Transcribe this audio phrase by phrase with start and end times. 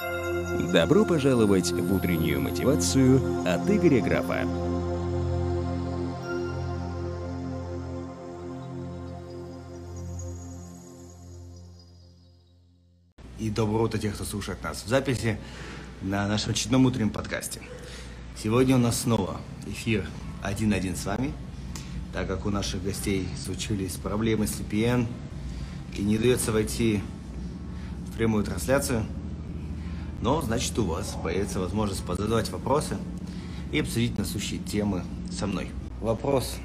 [0.00, 4.48] Добро пожаловать в утреннюю мотивацию от Игоря Графа.
[13.38, 15.38] И доброе утро тех, кто слушает нас в записи
[16.02, 17.60] на нашем очередном утреннем подкасте.
[18.36, 20.06] Сегодня у нас снова эфир
[20.42, 21.32] один-один с вами,
[22.12, 25.06] так как у наших гостей случились проблемы с VPN
[25.96, 27.00] и не дается войти
[28.08, 29.06] в прямую трансляцию–
[30.24, 32.96] но, значит, у вас появится возможность позадавать вопросы
[33.70, 35.70] и обсудить насущие темы со мной.
[36.00, 36.56] Вопрос.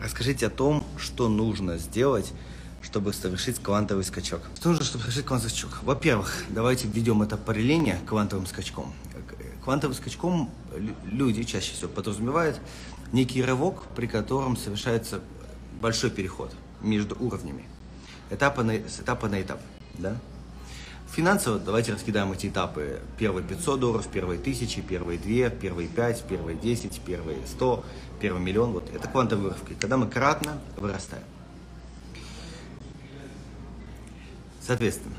[0.00, 2.32] Расскажите о том, что нужно сделать,
[2.82, 4.40] чтобы совершить квантовый скачок.
[4.54, 5.82] Что нужно, чтобы совершить квантовый скачок?
[5.82, 8.94] Во-первых, давайте введем это параллельно квантовым скачком.
[9.64, 10.48] Квантовым скачком
[11.06, 12.60] люди чаще всего подразумевают
[13.10, 15.18] некий рывок, при котором совершается
[15.80, 17.64] большой переход между уровнями.
[18.30, 19.60] Этапа на, с этапа на этап.
[19.98, 20.16] Да?
[21.12, 23.00] Финансово давайте раскидаем эти этапы.
[23.16, 27.84] Первые 500 долларов, первые 1000, первые 2, первые 5, первые 10, первые 100,
[28.20, 28.72] первый миллион.
[28.72, 31.24] Вот это квантовые вырывки, когда мы кратно вырастаем.
[34.60, 35.14] Соответственно,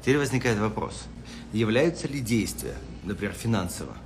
[0.00, 1.04] теперь возникает вопрос.
[1.52, 3.96] Являются ли действия, например, финансово,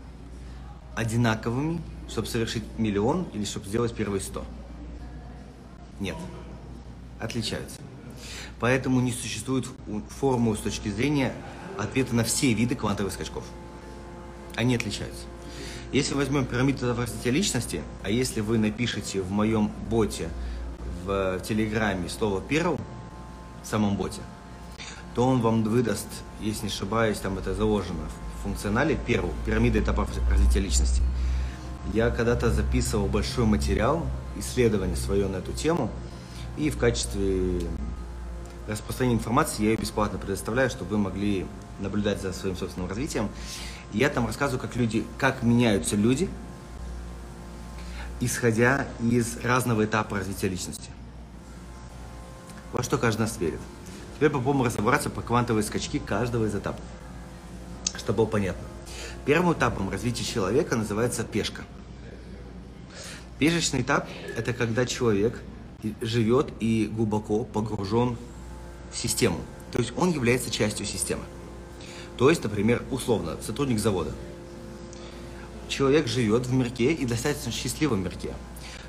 [0.96, 4.44] одинаковыми, чтобы совершить миллион или чтобы сделать первые 100?
[6.00, 6.16] Нет.
[7.20, 7.80] Отличаются.
[8.60, 9.66] Поэтому не существует
[10.20, 11.32] формулы с точки зрения
[11.78, 13.44] ответа на все виды квантовых скачков.
[14.54, 15.24] Они отличаются.
[15.92, 20.28] Если возьмем пирамиду развития личности, а если вы напишете в моем боте
[21.04, 22.78] в Телеграме слово «перл»,
[23.62, 24.20] в самом боте,
[25.14, 26.08] то он вам выдаст,
[26.40, 28.02] если не ошибаюсь, там это заложено
[28.38, 31.02] в функционале «перл», пирамида этапов развития личности.
[31.92, 34.04] Я когда-то записывал большой материал,
[34.36, 35.90] исследование свое на эту тему,
[36.56, 37.60] и в качестве
[38.66, 41.46] распространение информации я ее бесплатно предоставляю, чтобы вы могли
[41.80, 43.28] наблюдать за своим собственным развитием.
[43.92, 46.28] Я там рассказываю, как люди, как меняются люди,
[48.20, 50.90] исходя из разного этапа развития личности.
[52.72, 53.60] Во что каждый нас верит.
[54.16, 56.84] Теперь попробуем разобраться по квантовые скачки каждого из этапов,
[57.96, 58.62] чтобы было понятно.
[59.26, 61.62] Первым этапом развития человека называется пешка.
[63.38, 65.40] Пешечный этап– это когда человек
[66.00, 68.16] живет и глубоко погружен
[68.94, 69.38] систему.
[69.72, 71.24] То есть он является частью системы.
[72.16, 74.12] То есть, например, условно, сотрудник завода.
[75.68, 78.32] Человек живет в мирке и достаточно счастливом мирке,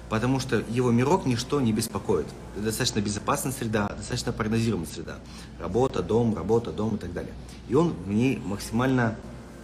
[0.09, 2.27] потому что его мирок ничто не беспокоит.
[2.55, 5.15] Это достаточно безопасная среда, достаточно прогнозируемая среда.
[5.59, 7.33] Работа, дом, работа, дом и так далее.
[7.67, 9.15] И он в ней максимально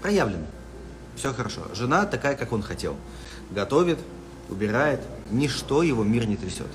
[0.01, 0.45] проявлен.
[1.15, 1.61] Все хорошо.
[1.75, 2.95] Жена такая, как он хотел.
[3.51, 3.99] Готовит,
[4.49, 5.01] убирает.
[5.29, 6.71] Ничто его мир не трясет.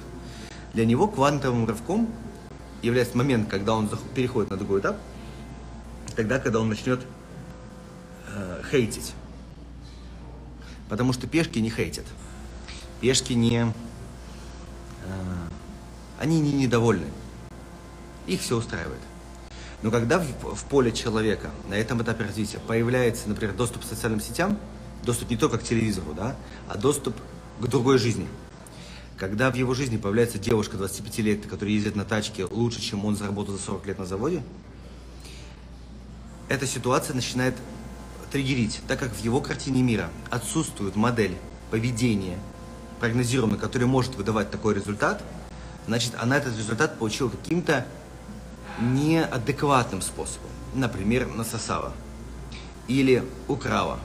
[0.74, 2.08] Для него квантовым рывком
[2.86, 4.96] является момент, когда он переходит на другой этап,
[6.14, 7.00] тогда, когда он начнет
[8.34, 9.12] э, хейтить.
[10.88, 12.04] Потому что пешки не хейтят.
[13.00, 13.62] Пешки не...
[13.62, 13.72] Э,
[16.18, 17.06] они не недовольны.
[18.26, 19.00] Их все устраивает.
[19.82, 24.20] Но когда в, в поле человека на этом этапе развития появляется, например, доступ к социальным
[24.20, 24.58] сетям,
[25.04, 26.34] доступ не только к телевизору, да,
[26.68, 27.14] а доступ
[27.60, 28.26] к другой жизни–
[29.18, 33.16] когда в его жизни появляется девушка 25 лет, которая ездит на тачке лучше, чем он
[33.16, 34.42] заработал за 40 лет на заводе,
[36.48, 37.54] эта ситуация начинает
[38.30, 41.36] триггерить, так как в его картине мира отсутствует модель
[41.70, 42.38] поведения
[43.00, 45.22] прогнозируемая, которая может выдавать такой результат,
[45.86, 47.86] значит, она этот результат получила каким-то
[48.80, 50.50] неадекватным способом.
[50.74, 51.92] Например, насосала,
[52.86, 53.98] или украла,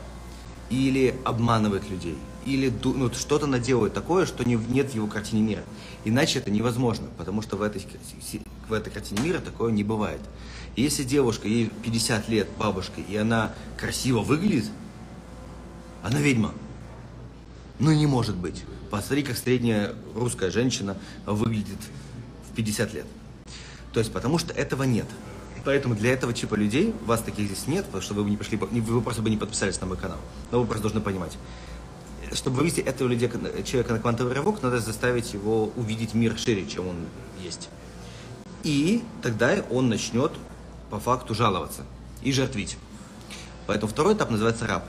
[0.70, 3.60] или обманывает людей– или ну, что-то она
[3.90, 5.64] такое, что не, нет в его картине мира.
[6.06, 7.86] Иначе это невозможно, потому что в этой,
[8.68, 10.22] в этой картине мира такое не бывает.
[10.76, 14.66] Если девушка, ей 50 лет, бабушка, и она красиво выглядит,
[16.04, 16.54] она ведьма.
[17.80, 18.64] Ну не может быть.
[18.90, 21.80] Посмотри, как средняя русская женщина выглядит
[22.50, 23.06] в 50 лет.
[23.94, 25.08] То есть потому что этого нет.
[25.64, 29.22] Поэтому для этого типа людей, вас таких здесь нет, чтобы вы не пошли, вы просто
[29.22, 30.18] бы не подписались на мой канал.
[30.52, 31.38] Но вы просто должны понимать
[32.34, 36.96] чтобы вывести этого человека на квантовый рывок, надо заставить его увидеть мир шире, чем он
[37.42, 37.70] есть.
[38.64, 40.32] И тогда он начнет
[40.90, 41.84] по факту жаловаться
[42.22, 42.78] и жертвить.
[43.68, 44.86] Поэтому второй этап называется раб.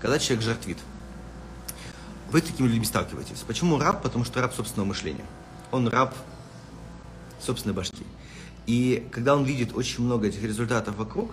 [0.00, 0.78] Когда человек жертвит.
[2.30, 3.40] Вы с такими людьми сталкиваетесь.
[3.46, 4.02] Почему раб?
[4.02, 5.24] Потому что раб собственного мышления.
[5.72, 6.14] Он раб
[7.40, 8.04] собственной башки.
[8.66, 11.32] И когда он видит очень много этих результатов вокруг,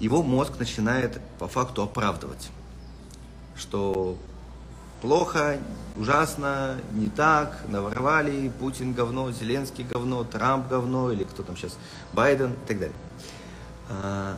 [0.00, 2.50] его мозг начинает по факту оправдывать
[3.60, 4.16] что
[5.02, 5.58] плохо,
[5.96, 11.76] ужасно, не так, наворовали, Путин говно, Зеленский говно, Трамп говно, или кто там сейчас,
[12.12, 12.96] Байден и так далее.
[13.88, 14.36] А,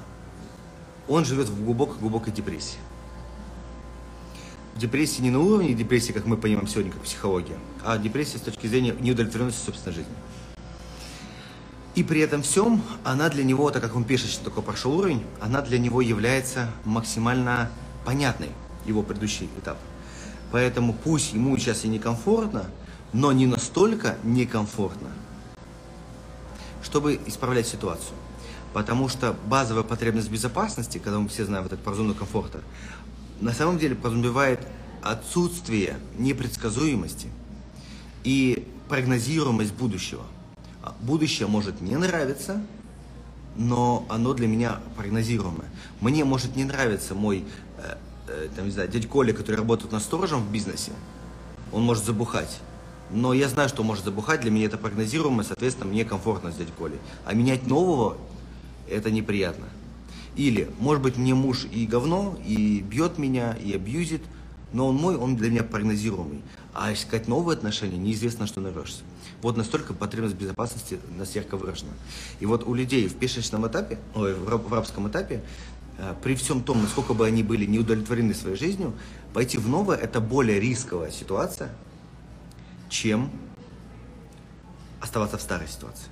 [1.08, 2.78] он живет в глубокой-глубокой депрессии.
[4.76, 8.66] Депрессия не на уровне депрессии, как мы понимаем сегодня, как психология, а депрессия с точки
[8.66, 10.14] зрения неудовлетворенности собственной жизни.
[11.94, 15.24] И при этом всем она для него, так как он пишет, что такое прошел уровень,
[15.42, 17.70] она для него является максимально
[18.06, 18.48] понятной,
[18.86, 19.78] его предыдущий этап.
[20.50, 22.66] Поэтому пусть ему сейчас и некомфортно,
[23.12, 25.08] но не настолько некомфортно,
[26.82, 28.14] чтобы исправлять ситуацию.
[28.72, 32.60] Потому что базовая потребность безопасности, когда мы все знаем вот это про зону комфорта,
[33.40, 34.60] на самом деле подразумевает
[35.02, 37.28] отсутствие непредсказуемости
[38.24, 40.24] и прогнозируемость будущего.
[40.82, 42.64] А будущее может не нравиться,
[43.56, 45.68] но оно для меня прогнозируемое.
[46.00, 47.44] Мне может не нравиться мой,
[47.78, 47.96] э,
[48.56, 50.92] там, не знаю, дядь Коля, который работает на сторожем в бизнесе.
[51.72, 52.60] Он может забухать.
[53.10, 56.72] Но я знаю, что может забухать, для меня это прогнозируемо, соответственно, мне комфортно с дядей
[56.78, 56.98] Колей.
[57.24, 58.16] А менять нового,
[58.88, 59.66] это неприятно.
[60.34, 64.22] Или, может быть, мне муж и говно, и бьет меня, и абьюзит,
[64.72, 66.40] но он мой, он для меня прогнозируемый.
[66.72, 69.02] А искать новые отношения, неизвестно, что нарвешься.
[69.42, 71.90] Вот настолько потребность безопасности нас выражена.
[72.40, 75.81] И вот у людей в пешечном этапе, ой, в рабском этапе, э,
[76.22, 78.94] при всем том, насколько бы они были неудовлетворены своей жизнью,
[79.32, 81.70] пойти в новое– это более рисковая ситуация,
[82.88, 83.30] чем
[85.00, 86.08] оставаться в старой ситуации.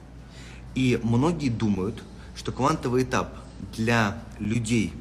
[0.74, 2.02] И многие думают,
[2.36, 3.34] что квантовый этап
[3.76, 4.92] для людей,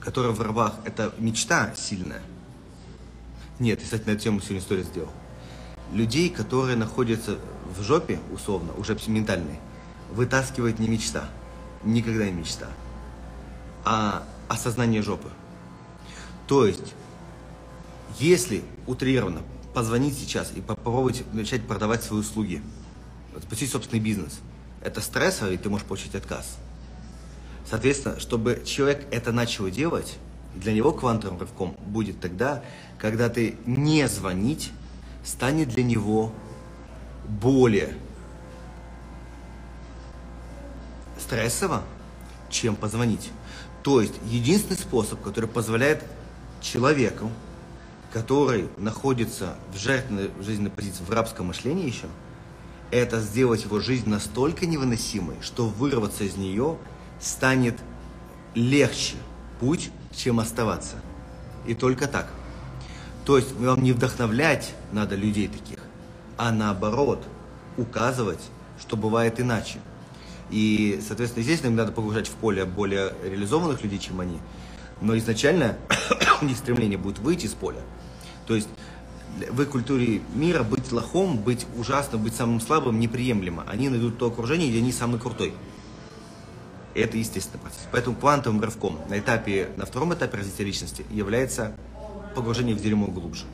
[0.00, 2.22] которые в рабах, это мечта сильная.
[3.60, 5.10] Нет, я, кстати, на эту тему сегодня историю сделал.
[5.92, 7.38] Людей, которые находятся
[7.76, 9.60] в жопе, условно, уже ментальной,
[10.10, 11.28] вытаскивает не мечта,
[11.84, 12.68] никогда не мечта,
[13.84, 15.28] а осознание жопы.
[16.46, 16.94] То есть,
[18.18, 19.40] если утрированно
[19.74, 22.62] позвонить сейчас и попробовать начать продавать свои услуги,
[23.34, 24.40] запустить собственный бизнес,
[24.82, 26.56] это стрессово, и ты можешь получить отказ.
[27.68, 30.18] Соответственно, чтобы человек это начал делать,
[30.54, 32.62] для него квантовым рывком будет тогда,
[32.98, 34.70] когда ты не звонить
[35.24, 36.32] станет для него
[37.26, 37.96] более
[41.18, 41.82] стрессово,
[42.50, 43.30] чем позвонить.
[43.82, 46.04] То есть единственный способ, который позволяет
[46.60, 47.30] человеку,
[48.12, 52.06] который находится в жертвенной жизненной позиции, в рабском мышлении еще,
[52.90, 56.76] это сделать его жизнь настолько невыносимой, что вырваться из нее
[57.20, 57.74] станет
[58.54, 59.16] легче
[59.60, 60.96] путь, чем оставаться.
[61.66, 62.28] И только так.
[63.24, 65.78] То есть вам не вдохновлять надо людей таких,
[66.36, 67.24] а наоборот
[67.76, 68.42] указывать,
[68.78, 69.78] что бывает иначе.
[70.52, 74.38] И, соответственно, естественно, им надо погружать в поле более реализованных людей, чем они.
[75.00, 75.76] Но изначально
[76.42, 77.80] у них стремление будет выйти из поля.
[78.46, 78.68] То есть
[79.50, 83.64] в их культуре мира быть лохом, быть ужасным, быть самым слабым неприемлемо.
[83.66, 85.54] Они найдут то окружение, где они самый крутой.
[86.94, 87.88] Это естественный процесс.
[87.90, 91.74] Поэтому квантовым рывком на этапе, на втором этапе развития личности является
[92.34, 93.44] погружение в дерьмо глубже.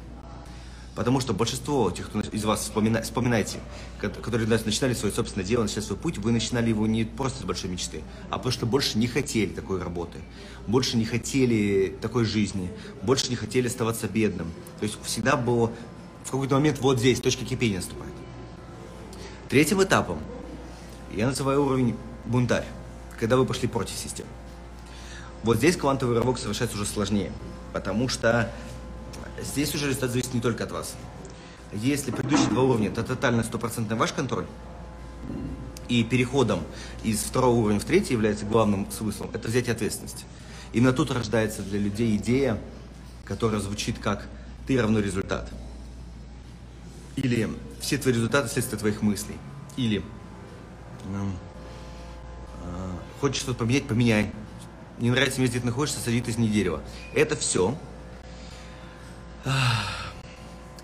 [0.98, 3.60] Потому что большинство тех, кто из вас вспомина, вспоминайте,
[4.00, 7.70] которые начинали свое собственное дело, начинали свой путь, вы начинали его не просто с большой
[7.70, 10.18] мечты, а потому что больше не хотели такой работы,
[10.66, 12.68] больше не хотели такой жизни,
[13.02, 14.48] больше не хотели оставаться бедным.
[14.80, 15.70] То есть всегда было
[16.24, 18.12] в какой-то момент вот здесь точка кипения наступает.
[19.48, 20.18] Третьим этапом
[21.14, 22.66] я называю уровень бунтарь
[23.20, 24.30] когда вы пошли против системы.
[25.44, 27.31] Вот здесь квантовый рывок совершается уже сложнее,
[27.72, 28.50] потому что
[29.42, 30.96] здесь уже результат зависит не только от вас.
[31.72, 34.46] Если предыдущие два уровня– это тотально стопроцентный ваш контроль,
[35.88, 36.60] и переходом
[37.02, 40.24] из второго уровня в третий является главным смыслом, это взять ответственность.
[40.72, 42.58] Именно тут рождается для людей идея,
[43.24, 44.26] которая звучит как
[44.66, 45.50] «ты равно результат».
[47.16, 49.36] Или «все твои результаты– следствие твоих мыслей».
[49.76, 50.02] Или
[53.20, 54.30] Хочешь что-то поменять, поменяй.
[54.98, 56.82] Не нравится где ты находишься, сади из не дерева.
[57.14, 57.76] Это все,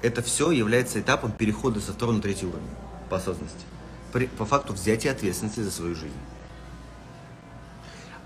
[0.02, 2.68] это все является этапом перехода со второго на третий уровень
[3.08, 3.64] по осознанности.
[4.12, 6.14] При, по факту взятия ответственности за свою жизнь.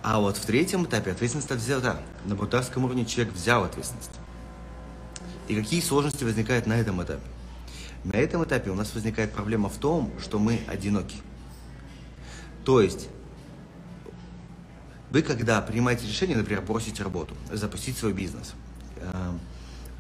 [0.03, 2.01] А вот в третьем этапе ответственность взята.
[2.25, 4.11] На бутарском уровне человек взял ответственность.
[5.49, 7.23] И какие сложности возникают на этом этапе?
[8.05, 11.17] На этом этапе у нас возникает проблема в том, что мы одиноки.
[12.65, 13.09] То есть
[15.11, 18.53] вы, когда принимаете решение, например, бросить работу, запустить свой бизнес,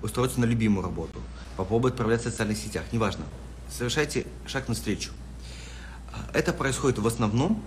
[0.03, 1.21] устроиться на любимую работу,
[1.57, 3.25] попробовать отправляться в социальных сетях, неважно,
[3.71, 5.13] совершайте шаг навстречу.
[6.33, 7.63] Это происходит в основном,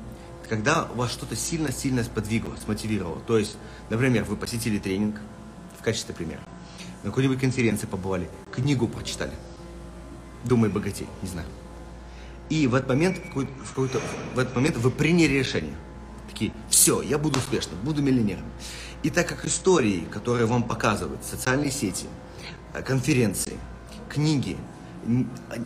[0.47, 3.21] когда вас что-то сильно-сильно сподвигло, смотивировало.
[3.21, 3.57] То есть,
[3.89, 5.15] например, вы посетили тренинг,
[5.79, 6.41] в качестве примера,
[7.03, 9.33] на какой-нибудь конференции побывали, книгу прочитали,
[10.43, 11.47] «Думай богатей», не знаю.
[12.49, 14.01] И в этот момент, в, какой-то,
[14.35, 15.75] в этот момент вы приняли решение–
[16.31, 18.45] Такие, все, я буду успешным, буду миллионером.
[19.03, 22.05] И так как истории, которые вам показывают, социальные сети,
[22.73, 23.57] э, конференции,
[24.09, 24.57] книги,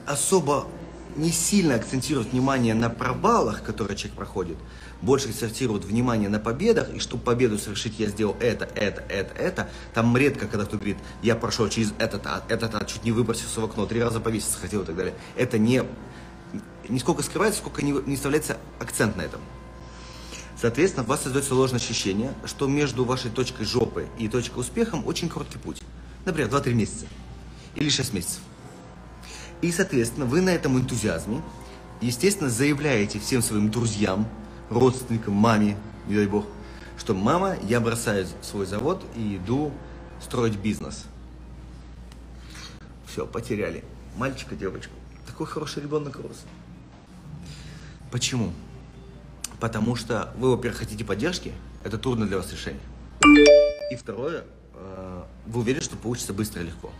[0.08, 0.68] особо
[1.16, 4.58] не сильно акцентируют внимание на провалах, которые человек проходит,
[5.02, 9.70] больше акцентируют внимание на победах, и чтобы победу совершить, я сделал это, это, это, это.
[9.94, 13.62] Там редко, когда кто говорит, я прошел через этот ад, этот ад, чуть не выбросился
[13.62, 15.14] в окно, три раза повеситься хотел и так далее.
[15.36, 15.84] Это не,
[16.90, 19.42] не сколько скрывается, сколько не, не вставляется акцент на этом.
[20.60, 25.30] Соответственно, у вас создается ложное ощущение, что между вашей точкой жопы и точкой успехом очень
[25.30, 25.82] короткий путь.
[26.24, 27.06] Например, 2-3 месяца
[27.76, 28.40] или 6 месяцев.
[29.62, 31.42] И, соответственно, вы на этом энтузиазме,
[32.02, 34.28] естественно, заявляете всем своим друзьям,
[34.70, 36.46] родственникам, маме, не дай бог,
[36.98, 39.72] что мама, я бросаю свой завод и иду
[40.22, 41.06] строить бизнес.
[43.06, 43.84] Все, потеряли.
[44.18, 44.94] Мальчика, девочку.
[45.28, 46.44] Такой хороший ребенок рос.
[48.12, 48.54] Почему?
[49.66, 51.52] Потому что вы, во-первых, хотите поддержки,
[51.84, 52.84] это трудно для вас решение.
[53.90, 54.44] И второе,
[54.76, 56.92] э, вы уверены, что получится быстро и легко.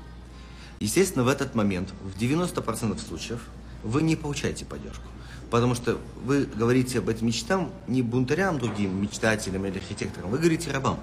[0.80, 3.40] Естественно, в этот момент, в 90% случаев,
[3.84, 5.04] вы не получаете поддержку.
[5.52, 10.72] Потому что вы говорите об этом мечтам не бунтарям другим, мечтателям или архитекторам, вы говорите
[10.72, 11.00] рабам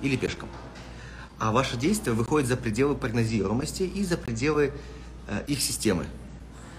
[0.00, 0.48] или пешкам.
[1.38, 4.72] А ваше действие выходит за пределы прогнозируемости и за пределы
[5.28, 6.06] э, их системы.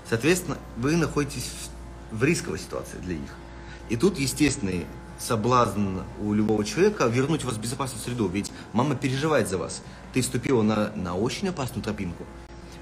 [0.09, 1.51] Соответственно, вы находитесь
[2.11, 3.29] в, в рисковой ситуации для них.
[3.93, 4.87] И тут естественный
[5.19, 9.83] соблазн у любого человека вернуть вас в безопасную среду, ведь мама переживает за вас.
[10.13, 12.25] Ты вступила на, на очень опасную тропинку.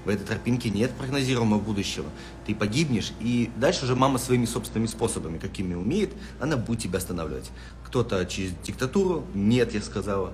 [0.06, 2.06] В этой тропинке нет прогнозируемого будущего.
[2.46, 7.50] Ты погибнешь, и дальше уже мама своими собственными способами, какими умеет, она будет тебя останавливать.
[7.84, 10.32] Кто-то через диктатуру, нет, я сказала.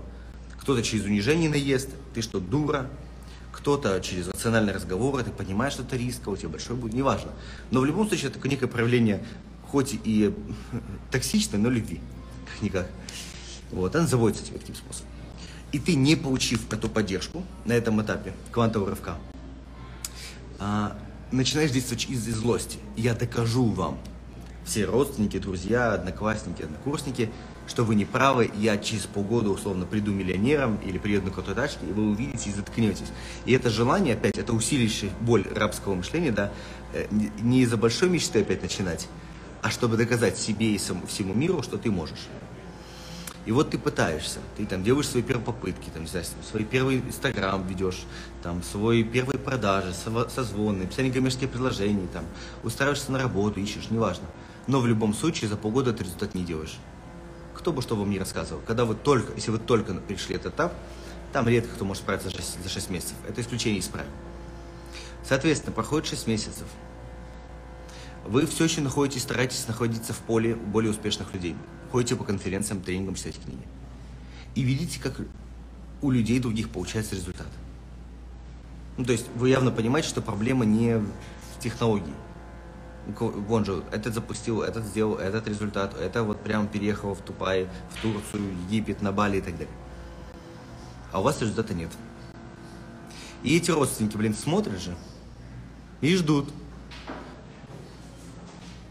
[0.60, 2.88] Кто-то через унижение наест, ты что, дура?
[3.50, 7.32] Кто-то через рациональные разговоры, ты понимаешь, что это риск, у тебя большой будет, неважно.
[7.72, 9.24] Но в любом случае это некое проявление
[9.70, 10.34] хоть и
[11.10, 12.00] токсичной, но любви,
[12.52, 12.88] как-никак.
[13.70, 15.10] Вот, она заводится тебе таким способом.
[15.72, 19.16] И ты, не получив эту поддержку на этом этапе квантового рывка,
[20.58, 20.98] а,
[21.30, 22.78] начинаешь действовать из, из злости.
[22.96, 23.98] Я докажу вам,
[24.64, 27.30] все родственники, друзья, одноклассники, однокурсники,
[27.66, 31.86] что вы не правы, я через полгода условно приду миллионером или приеду на какой-то тачке,
[31.86, 33.08] и вы увидите и заткнетесь.
[33.44, 36.50] И это желание, опять, это усиливающее боль рабского мышления, да,
[36.94, 37.06] э,
[37.40, 39.06] не из-за большой мечты опять начинать,
[39.62, 42.28] а чтобы доказать себе и всему миру, что ты можешь.
[43.46, 46.98] И вот ты пытаешься, ты там делаешь свои первые попытки, там, не знаю, свой первый
[46.98, 48.04] инстаграм ведешь,
[48.42, 52.24] там, свой первые продажи, созвоны, писание коммерческих предложений, там,
[52.62, 54.26] устраиваешься на работу, ищешь, неважно.
[54.66, 56.76] Но в любом случае за полгода ты результат не делаешь.
[57.54, 58.60] Кто бы что вам не рассказывал.
[58.66, 60.74] Когда вы только, если вы только перешли этот этап,
[61.32, 63.16] там редко кто может справиться за 6, за 6 месяцев.
[63.26, 64.10] Это исключение из правил.
[65.24, 66.66] Соответственно, проходит 6 месяцев
[68.26, 71.56] вы все еще находитесь, стараетесь находиться в поле более успешных людей.
[71.90, 73.62] Ходите по конференциям, тренингам, читаете книги.
[74.54, 75.20] И видите, как
[76.02, 77.46] у людей других получается результат.
[78.96, 82.14] Ну, то есть вы явно понимаете, что проблема не в технологии.
[83.18, 88.02] Вон же, этот запустил, этот сделал, этот результат, это вот прям переехал в Тупай, в
[88.02, 89.74] Турцию, Египет, на Бали и так далее.
[91.10, 91.90] А у вас результата нет.
[93.42, 94.94] И эти родственники, блин, смотрят же
[96.00, 96.52] и ждут.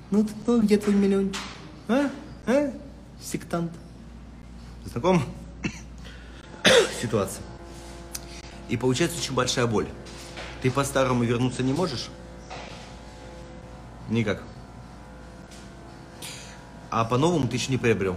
[0.09, 1.41] Ну, ну где твой миллиончик?
[1.89, 2.09] А?
[2.45, 2.73] А?
[3.21, 3.71] Сектант.
[4.85, 5.21] Знаком?
[7.01, 7.43] Ситуация.
[8.69, 9.87] И получается очень большая боль.
[10.61, 12.09] Ты по-старому вернуться не можешь?
[14.09, 14.43] Никак.
[16.89, 18.15] А по-новому ты еще не приобрел.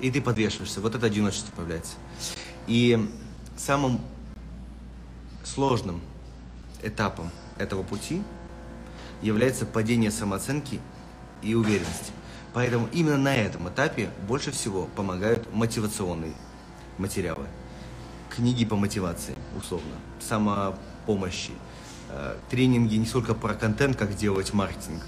[0.00, 0.80] И ты подвешиваешься.
[0.80, 1.94] Вот это одиночество появляется.
[2.66, 3.08] И
[3.56, 4.00] самым
[5.44, 6.00] сложным
[6.82, 8.22] этапом этого пути
[9.22, 10.80] является падение самооценки
[11.42, 12.12] и уверенности.
[12.52, 16.32] Поэтому именно на этом этапе больше всего помогают мотивационные
[16.98, 17.46] материалы.
[18.28, 21.52] Книги по мотивации, условно, самопомощи,
[22.10, 25.02] э, тренинги не столько про контент, как делать маркетинг,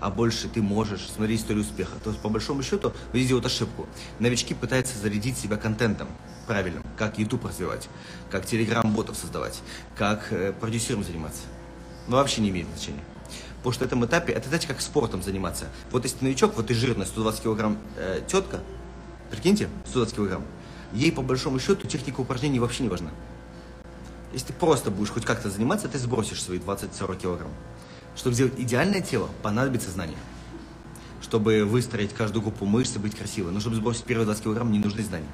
[0.00, 1.96] а больше ты можешь смотреть историю успеха.
[2.02, 3.86] То есть, по большому счету, вы делают ошибку.
[4.18, 6.08] Новички пытаются зарядить себя контентом
[6.46, 7.88] правильным, как YouTube развивать,
[8.30, 9.60] как Telegram-ботов создавать,
[9.96, 11.42] как э, продюсером заниматься.
[12.06, 13.02] Но вообще не имеет значения.
[13.58, 15.66] Потому что на этом этапе, это знаете, как спортом заниматься.
[15.90, 18.60] Вот если новичок, вот ты жирная, 120 килограмм э, тетка,
[19.30, 20.44] прикиньте, 120 килограмм,
[20.92, 23.10] ей по большому счету техника упражнений вообще не важна.
[24.32, 27.50] Если ты просто будешь хоть как-то заниматься, ты сбросишь свои 20-40 килограмм.
[28.14, 30.18] Чтобы сделать идеальное тело, понадобится знание.
[31.20, 33.52] Чтобы выстроить каждую группу мышц и быть красивой.
[33.52, 35.28] Но чтобы сбросить первые 20 килограмм, не нужны знания.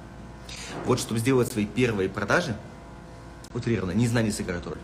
[0.87, 2.57] Вот чтобы сделать свои первые продажи,
[3.52, 4.78] утрированно, не знания сыграют роль,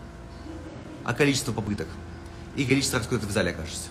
[1.03, 1.87] а количество попыток–
[2.55, 3.89] и количество ты в зале окажешься.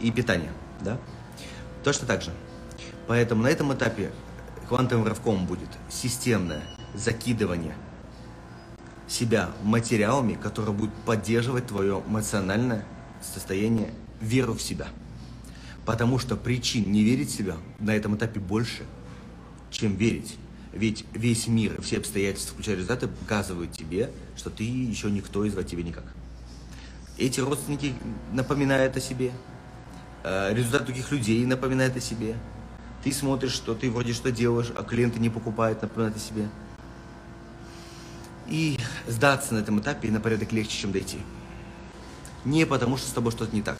[0.00, 0.50] И питание,
[0.80, 0.98] да?
[1.84, 2.30] Точно так же.
[3.06, 4.12] Поэтому на этом этапе
[4.68, 6.62] квантовым рывком будет системное
[6.94, 7.74] закидывание
[9.08, 12.84] себя материалами, которые будут поддерживать твое эмоциональное
[13.20, 14.88] состояние, веру в себя.
[15.84, 18.84] Потому что причин не верить в себя на этом этапе больше,
[19.70, 20.36] чем верить.
[20.72, 25.66] Ведь весь мир, все обстоятельства, включая результаты, показывают тебе, что ты еще никто и звать
[25.66, 26.04] тебе никак.
[27.22, 27.94] Эти родственники
[28.32, 29.30] напоминают о себе,
[30.24, 32.34] э, результат других людей напоминает о себе.
[33.04, 36.48] Ты смотришь, что ты вроде что делаешь, а клиенты не покупают, напоминают о себе.
[38.48, 38.76] И
[39.06, 41.18] сдаться на этом этапе на порядок легче, чем дойти.
[42.44, 43.78] Не потому, что с тобой что-то не так.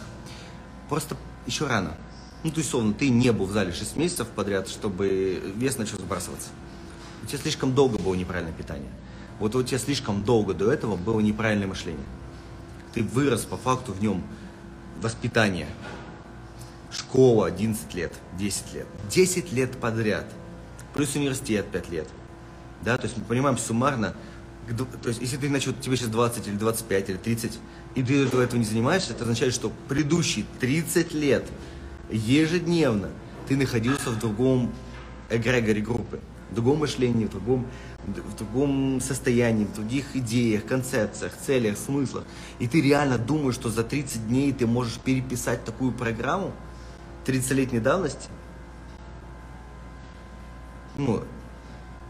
[0.88, 1.96] Просто еще рано.
[2.44, 5.98] Ну, то есть, словно, ты не был в зале 6 месяцев подряд, чтобы вес начал
[5.98, 6.50] сбрасываться.
[7.24, 8.90] У тебя слишком долго было неправильное питание.
[9.40, 12.06] Вот у тебя слишком долго до этого было неправильное мышление.
[12.92, 14.22] Ты вырос по факту в нем
[15.00, 15.68] воспитание.
[16.90, 18.86] Школа 11 лет, 10 лет.
[19.10, 20.26] 10 лет подряд.
[20.94, 22.08] Плюс университет 5 лет.
[22.82, 24.14] Да, то есть мы понимаем суммарно,
[25.02, 27.58] то есть если ты начал, тебе сейчас 20 или 25 или 30,
[27.94, 31.44] и ты этого не занимаешься, это означает, что предыдущие 30 лет
[32.10, 33.08] ежедневно
[33.48, 34.72] ты находился в другом
[35.30, 36.20] эгрегоре группы,
[36.52, 37.66] в другом мышлении, в другом,
[38.04, 42.24] в другом состоянии, в других идеях, концепциях, целях, смыслах.
[42.58, 46.52] И ты реально думаешь, что за 30 дней ты можешь переписать такую программу
[47.26, 48.28] 30-летней давности?
[50.98, 51.22] Ну,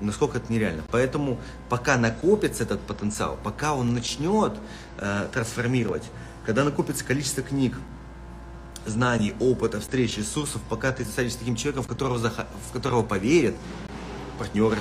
[0.01, 0.83] насколько это нереально.
[0.91, 4.55] Поэтому пока накопится этот потенциал, пока он начнет
[4.99, 6.03] э, трансформировать,
[6.45, 7.79] когда накопится количество книг,
[8.85, 13.55] знаний, опыта, встреч, ресурсов, пока ты станешь таким человеком, в которого, в которого поверят
[14.39, 14.79] партнеры,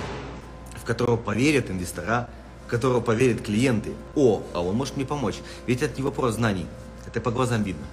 [0.76, 2.30] в которого поверят инвестора,
[2.66, 3.94] в которого поверят клиенты.
[4.16, 5.40] О, а он может мне помочь.
[5.68, 6.66] Ведь это не вопрос знаний,
[7.06, 7.86] это по глазам видно.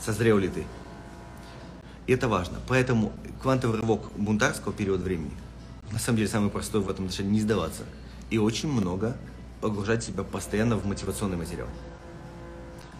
[0.00, 0.64] Созрел ли ты?
[2.06, 2.58] И это важно.
[2.68, 5.32] Поэтому квантовый рывок бунтарского периода времени,
[5.90, 7.82] на самом деле самый простой в этом отношении, не сдаваться.
[8.30, 9.16] И очень много
[9.60, 11.68] погружать себя постоянно в мотивационный материал.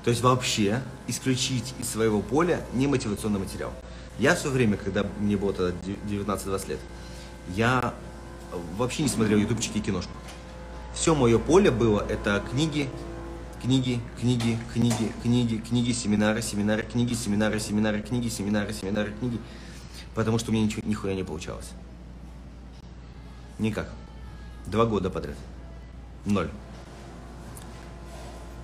[0.04, 3.72] То есть вообще исключить из своего поля не мотивационный материал.
[4.18, 5.76] Я все время, когда мне было тогда
[6.08, 6.78] 19-20 лет,
[7.54, 7.94] я
[8.76, 10.12] вообще не смотрел ютубчики и киношку.
[10.94, 12.88] Все мое поле было это книги,
[13.62, 19.38] книги, книги, книги, книги, книги, семинары, семинары, книги, семинары, семинары, книги, семинары, семинары, книги.
[20.14, 21.70] Потому что у меня ничего, нихуя не получалось.
[23.58, 23.90] Никак.
[24.66, 25.36] Два года подряд.
[26.24, 26.48] Ноль.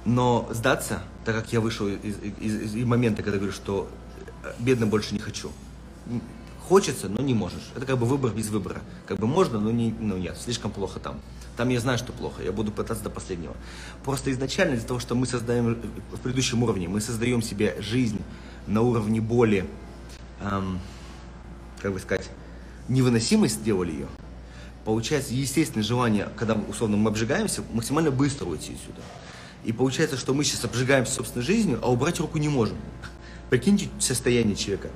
[0.06, 3.88] Но сдаться, так как я вышел из, из, из момента, когда говорю, что
[4.42, 5.50] э, бедно больше не хочу.
[6.68, 7.70] Хочется, но не можешь.
[7.76, 8.82] Это как бы выбор без выбора.
[9.06, 11.20] Как бы можно, но, не, но нет, слишком плохо там.
[11.56, 13.54] Там я знаю, что плохо, я буду пытаться до последнего.
[14.04, 15.74] Просто изначально из-за того, что мы создаем
[16.12, 18.20] в предыдущем уровне, мы создаем себе жизнь
[18.66, 19.66] на уровне боли,
[20.40, 20.80] эм,
[21.80, 22.30] как бы сказать,
[22.88, 24.06] невыносимость сделали ее,
[24.84, 29.02] получается естественное желание, когда условно мы обжигаемся, максимально быстро уйти отсюда.
[29.64, 32.76] И получается, что мы сейчас обжигаемся собственной жизнью, а убрать руку не можем.
[33.52, 34.88] Прикиньте состояние человека.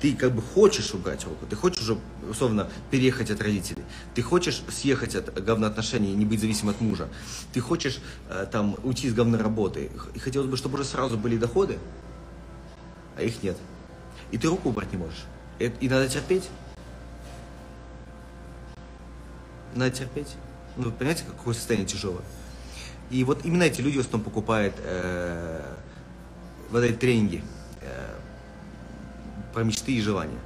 [0.00, 1.96] Ты как бы хочешь убрать руку, ты хочешь уже,
[2.28, 3.84] условно, переехать от родителей,
[4.16, 7.08] ты хочешь съехать от говноотношений и не быть зависимым от мужа,
[7.52, 11.36] ты хочешь э, там уйти из говной работы, и хотелось бы, чтобы уже сразу были
[11.36, 11.78] доходы,
[13.16, 13.56] а их нет.
[14.32, 15.22] И ты руку убрать не можешь.
[15.60, 16.48] И, и надо терпеть.
[19.76, 20.34] Надо терпеть.
[20.76, 22.24] Ну, понимаете, какое состояние тяжелое.
[23.10, 25.62] И вот именно эти люди в основном покупают э,
[26.72, 27.44] вот эти тренинги
[29.52, 30.38] про мечты и желания.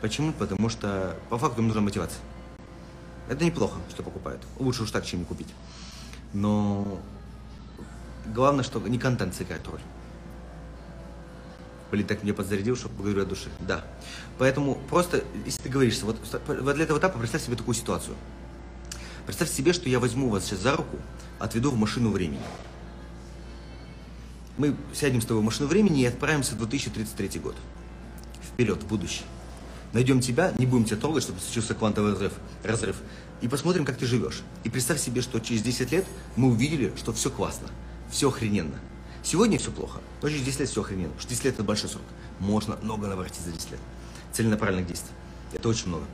[0.00, 0.32] Почему?
[0.32, 2.20] Потому что по факту им нужна мотивация.
[3.28, 4.42] Это неплохо, что покупают.
[4.58, 5.48] Лучше уж так, чем не купить.
[6.32, 7.00] Но
[8.26, 9.80] главное, что не контент сыграет роль.
[11.90, 13.50] Блин, так меня подзарядил, что поговорю от души.
[13.60, 13.84] Да.
[14.38, 18.16] Поэтому просто, если ты говоришь, вот, вот для этого этапа представь себе такую ситуацию.
[19.26, 20.96] Представь себе, что я возьму вас сейчас за руку,
[21.38, 22.40] отведу в машину времени.
[24.58, 27.56] Мы сядем с тобой в машину времени и отправимся в 2033 год.
[28.42, 29.24] Вперед, в будущее.
[29.92, 32.96] Найдем тебя, не будем тебя трогать, чтобы случился квантовый разрыв, разрыв.
[33.40, 34.42] И посмотрим, как ты живешь.
[34.64, 37.68] И представь себе, что через 10 лет мы увидели, что все классно,
[38.10, 38.78] все охрененно.
[39.22, 41.08] Сегодня все плохо, но через 10 лет все охрененно.
[41.08, 42.04] Потому что 10 лет это большой срок.
[42.38, 43.80] Можно много наворотить за 10 лет.
[44.32, 45.12] Целенаправленных действий.
[45.52, 46.04] Это очень много.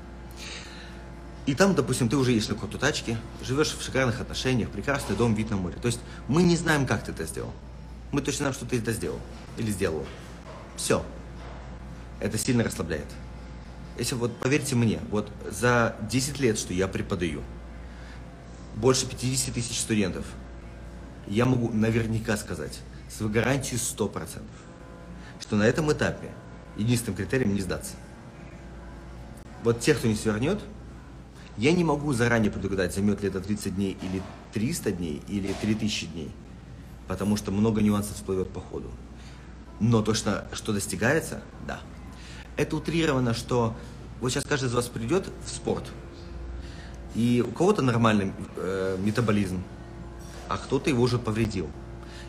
[1.46, 5.34] И там, допустим, ты уже едешь на какой-то тачке, живешь в шикарных отношениях, прекрасный дом,
[5.34, 5.76] вид на море.
[5.80, 7.52] То есть мы не знаем, как ты это сделал.
[8.10, 9.20] Мы точно знаем, что ты это сделал
[9.56, 10.06] или сделал.
[10.76, 11.04] Все.
[12.20, 13.06] Это сильно расслабляет.
[13.98, 17.42] Если вот поверьте мне, вот за 10 лет, что я преподаю,
[18.76, 20.24] больше 50 тысяч студентов,
[21.26, 22.78] я могу наверняка сказать,
[23.10, 24.42] с гарантией 100%,
[25.40, 26.30] что на этом этапе
[26.76, 27.94] единственным критерием не сдаться.
[29.64, 30.60] Вот тех, кто не свернет,
[31.56, 36.06] я не могу заранее предугадать, займет ли это 30 дней или 300 дней, или 3000
[36.06, 36.30] дней,
[37.08, 38.90] потому что много нюансов всплывет по ходу.
[39.80, 41.80] Но точно, что достигается, да.
[42.56, 43.74] Это утрировано, что
[44.20, 45.84] вот сейчас каждый из вас придет в спорт,
[47.14, 49.62] и у кого-то нормальный э, метаболизм,
[50.48, 51.68] а кто-то его уже повредил.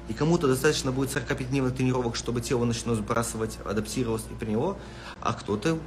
[0.08, 4.78] И кому-то достаточно будет 45-дневных тренировок, чтобы тело начало сбрасывать, адаптировалось и при него,
[5.22, 5.78] а кто-то,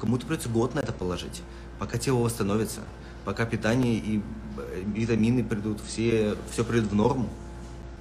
[0.00, 1.42] кому-то придется год на это положить,
[1.78, 2.80] пока тело восстановится,
[3.24, 4.22] пока питание и
[4.58, 7.28] э, витамины придут, все, все придет в норму.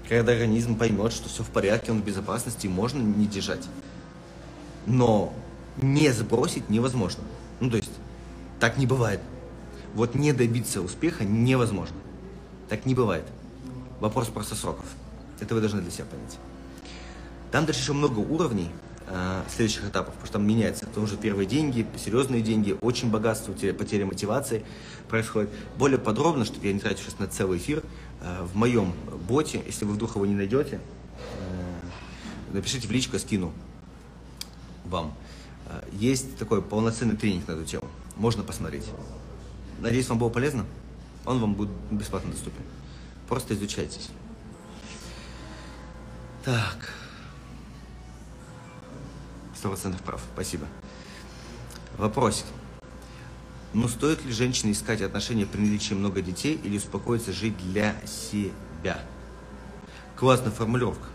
[0.07, 3.67] Когда организм поймет, что все в порядке, он в безопасности, можно не держать.
[4.85, 5.33] Но
[5.81, 7.23] не сбросить невозможно.
[7.59, 7.91] Ну, то есть,
[8.59, 9.19] так не бывает.
[9.93, 11.95] Вот не добиться успеха невозможно.
[12.69, 13.25] Так не бывает.
[13.99, 14.85] Вопрос просто сроков.
[15.39, 16.37] Это вы должны для себя понять.
[17.51, 18.69] Там дальше еще много уровней
[19.07, 20.85] э, следующих этапов, потому что там меняется.
[20.85, 24.65] Потому что первые деньги, серьезные деньги, очень богатство, потеря мотивации
[25.07, 25.49] происходит.
[25.77, 27.83] Более подробно, чтобы я не тратил сейчас на целый эфир,
[28.21, 28.93] в моем
[29.27, 30.79] боте, если вы вдруг его не найдете,
[31.39, 31.79] э,
[32.53, 33.53] напишите в личку, скину
[34.85, 35.13] вам.
[35.67, 37.87] Э, есть такой полноценный тренинг на эту тему.
[38.15, 38.85] Можно посмотреть.
[39.79, 40.65] Надеюсь, вам было полезно.
[41.25, 42.61] Он вам будет бесплатно доступен.
[43.27, 44.09] Просто изучайтесь.
[46.43, 46.93] Так.
[49.55, 50.21] Сто процентов прав.
[50.33, 50.67] Спасибо.
[51.97, 52.45] Вопросик.
[53.75, 58.97] Ну, стоит ли женщине искать отношения при наличии много детей или успокоиться жить для себя?
[60.15, 61.05] Классная формулировка.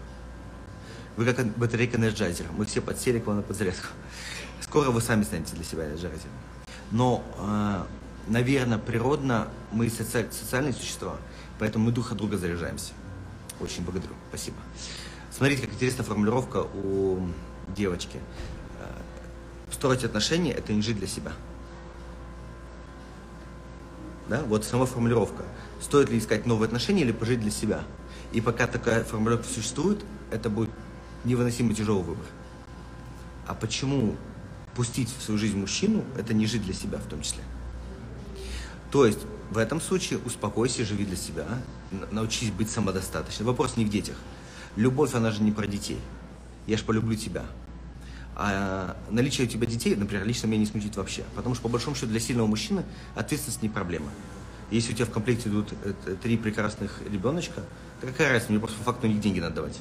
[1.17, 2.49] Вы как батарейка энерджайзера.
[2.53, 3.87] Мы все подсели к вам на подзарядку.
[4.61, 6.33] Скоро вы сами станете для себя энерджайзером.
[6.91, 7.85] Но, э,
[8.31, 11.17] наверное, природно мы соци- социальные существа,
[11.59, 12.93] поэтому мы друг от друга заряжаемся.
[13.59, 14.13] Очень благодарю.
[14.29, 14.59] Спасибо.
[15.35, 17.27] Смотрите, как интересная формулировка у
[17.75, 18.19] девочки.
[18.81, 21.33] Э, строить отношения– это не жить для себя.
[24.31, 24.43] Да?
[24.45, 25.45] Вот сама формулировка.
[25.83, 27.83] Стоит ли искать новые отношения или пожить для себя?
[28.33, 30.71] И пока такая формулировка существует, это будет
[31.25, 32.25] невыносимо тяжелый выбор.
[33.47, 34.17] А почему
[34.75, 37.43] пустить в свою жизнь мужчину– это не жить для себя в том числе?
[38.91, 41.47] То есть в этом случае успокойся, живи для себя,
[42.11, 43.47] научись быть самодостаточным.
[43.47, 44.17] Вопрос не в детях–
[44.77, 45.99] Любовь, она же не про детей.
[46.67, 47.45] Я же полюблю тебя.
[48.43, 51.25] А наличие у тебя детей, например, лично меня не смутит вообще.
[51.37, 54.09] Потому что, по большому счету, для сильного мужчины ответственность не проблема.
[54.71, 57.61] Если у тебя в комплекте идут э, три прекрасных ребеночка,
[58.01, 59.79] то какая разница, мне просто по факту у них деньги надо давать.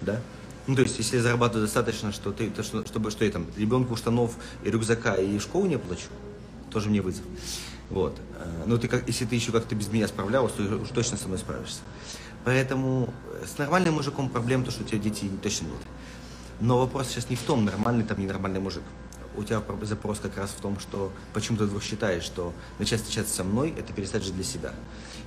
[0.00, 0.20] Да?
[0.66, 3.46] Ну, то есть, если я зарабатываю достаточно, что ты, то, что, чтобы, что я там,
[3.56, 6.08] ребенку штанов и рюкзака и школу не плачу,
[6.72, 7.22] тоже мне вызов.
[7.88, 8.18] Вот.
[8.34, 11.28] Э, но ты как, если ты еще как-то без меня справлялась, то уж точно со
[11.28, 11.82] мной справишься.
[12.44, 13.14] Поэтому
[13.46, 15.82] с нормальным мужиком проблем, то, что у тебя детей точно нет.
[16.60, 18.82] Но вопрос сейчас не в том, нормальный там, ненормальный мужик.
[19.36, 23.34] У тебя запрос как раз в том, что почему ты вдруг считаешь, что начать встречаться
[23.36, 24.72] со мной, это перестать жить для себя.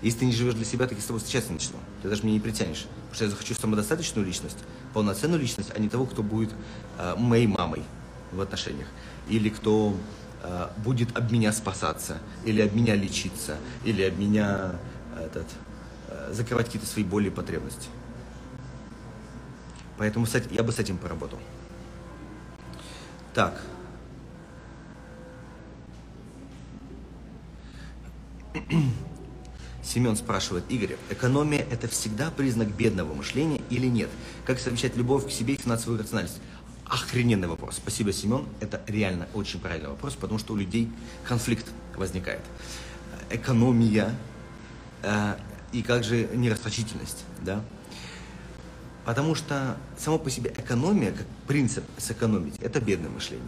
[0.01, 1.77] Если ты не живешь для себя, так я с тобой встречаться начну.
[2.01, 2.87] Ты даже меня не притянешь.
[3.09, 4.57] Потому что я захочу самодостаточную личность,
[4.93, 6.51] полноценную личность, а не того, кто будет
[6.97, 7.83] э, моей мамой
[8.33, 8.87] в отношениях.
[9.29, 9.95] Или кто
[10.43, 14.73] э, будет об меня спасаться, или об меня лечиться, или об меня
[15.17, 15.45] этот,
[16.31, 17.87] закрывать какие-то свои боли и потребности.
[20.01, 21.37] Поэтому я бы с этим поработал.
[23.35, 23.61] Так.
[29.83, 34.09] Семен спрашивает, Игорь, экономия– это всегда признак бедного мышления или нет?
[34.43, 36.41] Как совмещать любовь к себе и финансовую рациональность?
[36.87, 37.75] Охрененный вопрос.
[37.75, 38.47] Спасибо, Семен.
[38.59, 40.91] Это реально очень правильный вопрос, потому что у людей
[41.25, 42.41] конфликт возникает.
[43.29, 44.15] Экономия
[45.03, 45.35] э,
[45.71, 47.63] и как же нерасточительность, да?
[49.05, 53.47] Потому что само по себе экономия, как принцип сэкономить, это бедное мышление.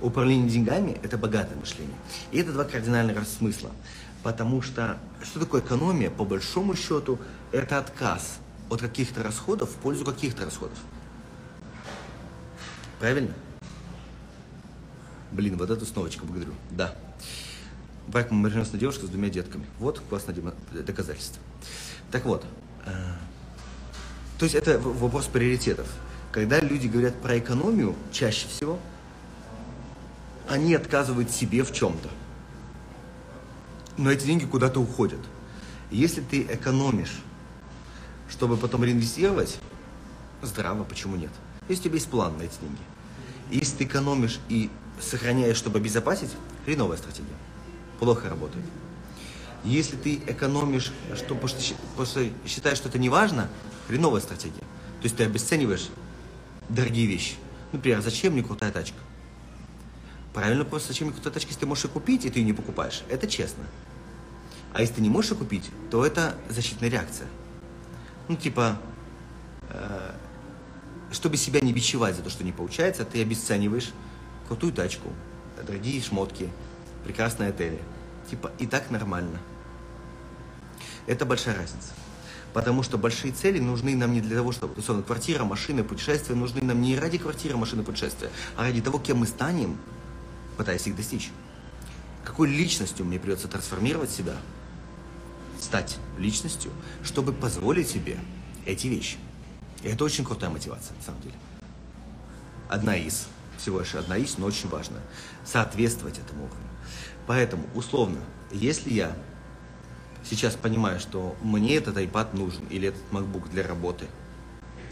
[0.00, 1.96] Управление деньгами– это богатое мышление.
[2.32, 3.70] И это два кардинальных смысла.
[4.22, 6.10] Потому что что такое экономия?
[6.10, 7.18] По большому счету,
[7.52, 8.38] это отказ
[8.70, 10.78] от каких-то расходов в пользу каких-то расходов.
[12.98, 13.32] Правильно?
[15.30, 16.54] Блин, вот эту сновочку благодарю.
[16.70, 16.94] Да.
[18.06, 19.66] Брак на девушка с двумя детками.
[19.78, 20.34] Вот классное
[20.72, 21.42] доказательство.
[22.10, 22.44] Так вот,
[22.86, 22.90] э,
[24.38, 25.86] то есть это вопрос приоритетов.
[26.32, 28.78] Когда люди говорят про экономию, чаще всего
[30.48, 32.08] они отказывают себе в чем-то.
[33.96, 35.20] Но эти деньги куда-то уходят.
[35.90, 37.22] Если ты экономишь,
[38.28, 39.58] чтобы потом реинвестировать,
[40.42, 41.30] здраво, почему нет?
[41.68, 42.82] Если у тебя есть план на эти деньги.
[43.50, 44.70] Если ты экономишь и
[45.00, 46.30] сохраняешь, чтобы обезопасить,
[46.64, 47.36] хреновая стратегия
[47.98, 48.64] плохо работает.
[49.64, 53.48] Если ты экономишь, что, потому что считаешь, что это не важно,
[53.86, 54.60] хреновая стратегия.
[54.60, 55.88] То есть ты обесцениваешь
[56.68, 57.34] дорогие вещи.
[57.72, 58.98] Например, зачем мне крутая тачка?
[60.32, 62.52] Правильно просто, зачем мне крутая тачка, если ты можешь ее купить, и ты ее не
[62.52, 63.02] покупаешь?
[63.08, 63.64] Это честно.
[64.72, 67.28] А если ты не можешь ее купить, то это защитная реакция.
[68.28, 68.80] Ну, типа,
[69.68, 70.14] э,
[71.12, 73.92] чтобы себя не бичевать за то, что не получается, ты обесцениваешь
[74.48, 75.10] крутую тачку,
[75.64, 76.50] дорогие шмотки,
[77.04, 77.80] прекрасные отели.
[78.28, 79.38] Типа, и так нормально.
[81.06, 81.92] Это большая разница.
[82.54, 86.62] Потому что большие цели нужны нам не для того, чтобы, условно, квартира, машина, путешествия нужны
[86.62, 89.76] нам не ради квартиры, машины, путешествия, а ради того, кем мы станем,
[90.56, 91.32] пытаясь их достичь.
[92.22, 94.36] Какой личностью мне придется трансформировать себя,
[95.60, 96.70] стать личностью,
[97.02, 98.18] чтобы позволить себе
[98.64, 99.16] эти вещи.
[99.82, 101.34] И это очень крутая мотивация, на самом деле.
[102.68, 103.26] Одна из,
[103.58, 105.00] всего лишь одна из, но очень важно.
[105.44, 106.68] Соответствовать этому уровню.
[107.26, 108.20] Поэтому, условно,
[108.52, 109.16] если я
[110.24, 114.06] сейчас понимаю, что мне этот iPad нужен или этот MacBook для работы,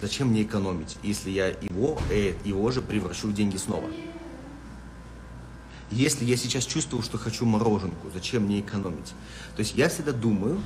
[0.01, 3.89] зачем мне экономить, если я его, э, его же превращу в деньги снова?
[5.91, 9.13] Если я сейчас чувствую, что хочу мороженку, зачем мне экономить?
[9.57, 10.61] То есть я всегда думаю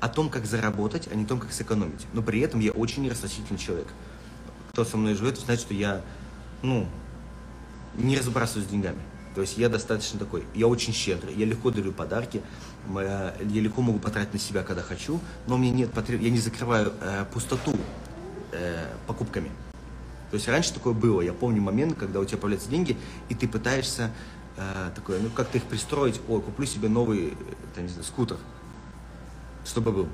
[0.00, 2.06] о том, как заработать, а не о том, как сэкономить.
[2.12, 3.88] Но при этом я очень расточительный человек.
[4.72, 6.02] Кто со мной живет, знает, что я,
[6.62, 6.86] ну,
[7.94, 9.00] не разбрасываюсь деньгами.
[9.34, 12.42] То есть я достаточно такой, я очень щедрый, я легко дарю подарки,
[12.94, 16.20] я легко могу потратить на себя, когда хочу, но мне нет потреб...
[16.20, 17.74] я не закрываю э, пустоту
[18.52, 19.50] э, покупками.
[20.30, 22.96] То есть раньше такое было, я помню момент, когда у тебя появляются деньги,
[23.28, 24.10] и ты пытаешься
[24.56, 27.36] э, такое, ну как-то их пристроить, ой, куплю себе новый,
[27.72, 28.36] это, не знаю, скутер,
[29.64, 30.08] чтобы был,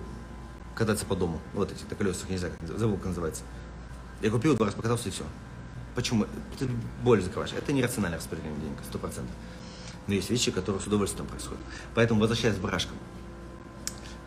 [0.74, 3.42] кататься по дому, вот эти на колесах, не знаю, забыл, как называется.
[4.20, 5.24] Я купил, два раза покатался и все.
[5.94, 6.26] Почему?
[6.58, 6.68] Ты
[7.02, 7.52] боль закрываешь.
[7.52, 9.35] Это нерациональное распределение денег, сто процентов.
[10.06, 11.60] Но есть вещи, которые с удовольствием происходят.
[11.94, 12.96] Поэтому, возвращаясь к барашкам.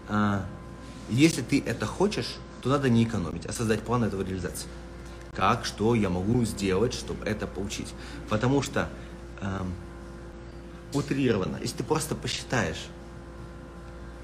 [0.08, 0.46] А,
[1.10, 4.68] если ты это хочешь, то надо не экономить, а создать план этого реализации.
[5.36, 7.94] Как, что я могу сделать, чтобы это получить.
[8.30, 8.90] Потому что
[9.42, 9.60] э,
[10.94, 12.88] утрированно, если ты просто посчитаешь,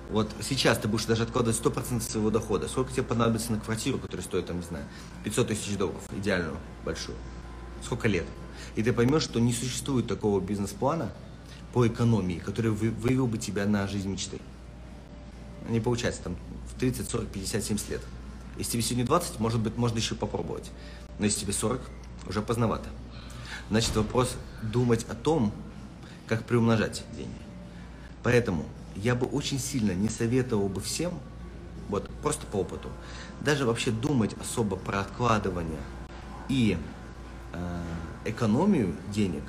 [0.09, 2.67] вот сейчас ты будешь даже откладывать 100% своего дохода.
[2.67, 4.85] Сколько тебе понадобится на квартиру, которая стоит, там, не знаю,
[5.23, 7.17] 500 тысяч долларов, идеальную, большую?
[7.83, 8.25] Сколько лет?
[8.75, 11.11] И ты поймешь, что не существует такого бизнес-плана
[11.73, 14.39] по экономии, который вывел бы тебя на жизнь мечты.
[15.69, 16.35] Не получается там
[16.73, 18.01] в 30, 40, 50, 70 лет.
[18.57, 20.69] Если тебе сегодня 20, может быть, можно еще попробовать.
[21.19, 21.81] Но если тебе 40,
[22.27, 22.89] уже поздновато.
[23.69, 25.53] Значит, вопрос думать о том,
[26.27, 27.31] как приумножать деньги.
[28.23, 31.13] Поэтому я бы очень сильно не советовал бы всем,
[31.89, 32.89] вот просто по опыту,
[33.41, 35.79] даже вообще думать особо про откладывание
[36.47, 36.77] и
[37.53, 37.83] э,
[38.25, 39.43] экономию денег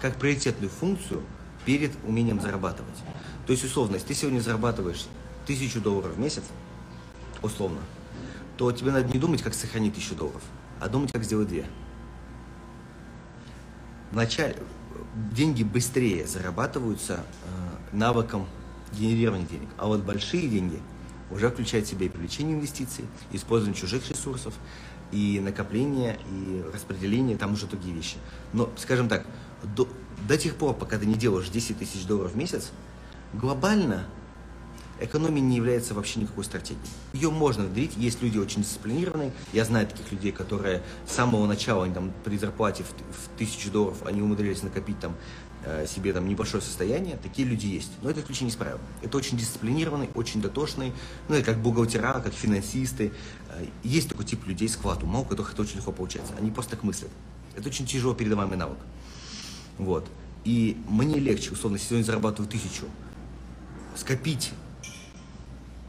[0.00, 1.22] как приоритетную функцию
[1.66, 2.96] перед умением зарабатывать.
[3.46, 5.06] То есть, условно, если ты сегодня зарабатываешь
[5.46, 6.44] тысячу долларов в месяц,
[7.42, 7.80] условно,
[8.56, 10.42] то тебе надо не думать, как сохранить тысячу долларов,
[10.80, 11.66] а думать, как сделать две.
[14.12, 14.56] Вначале
[15.32, 18.46] деньги быстрее зарабатываются э, навыком
[18.92, 19.68] генерирования денег.
[19.76, 20.80] А вот большие деньги
[21.30, 24.54] уже включают в себя и привлечение инвестиций, использование чужих ресурсов,
[25.12, 28.16] и накопление, и распределение, там уже другие вещи.
[28.52, 29.26] Но, скажем так,
[29.74, 29.88] до,
[30.28, 32.70] до тех пор, пока ты не делаешь 10 тысяч долларов в месяц,
[33.32, 34.06] глобально
[35.00, 36.86] экономия не является вообще никакой стратегией.
[37.12, 41.84] Ее можно внедрить, есть люди очень дисциплинированные, я знаю таких людей, которые с самого начала,
[41.84, 45.14] они там при зарплате в, в тысячу долларов, они умудрились накопить там
[45.68, 47.90] Э, себе там небольшое состояние, такие люди есть.
[48.00, 48.78] Но это исключение из правил.
[49.02, 50.92] Это очень дисциплинированный, очень дотошный,
[51.28, 53.12] ну, это как бухгалтера, как финансисты.
[53.50, 56.34] Э, есть такой тип людей, склад ума, у которых это очень легко получается.
[56.38, 57.10] Они просто так мыслят.
[57.56, 58.78] Это очень тяжело передаваемый навык.
[59.78, 60.06] Вот.
[60.44, 62.86] И мне легче, условно, сегодня зарабатываю тысячу,
[63.96, 64.52] скопить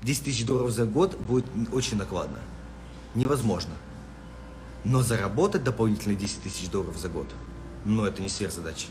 [0.04, 2.40] 10 тысяч долларов за год будет очень накладно.
[3.16, 3.74] Невозможно.
[4.84, 7.28] Но заработать дополнительные 10 тысяч долларов за год,
[7.86, 8.88] ну, это не сверхзадача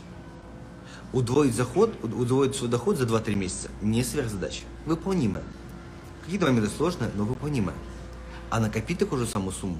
[1.13, 4.63] удвоить заход, удвоить свой доход за 2-3 месяца не сверхзадача.
[4.85, 5.41] Выполнимо.
[6.23, 7.73] Какие-то моменты сложные, но выполнимо.
[8.49, 9.77] А накопить такую же самую сумму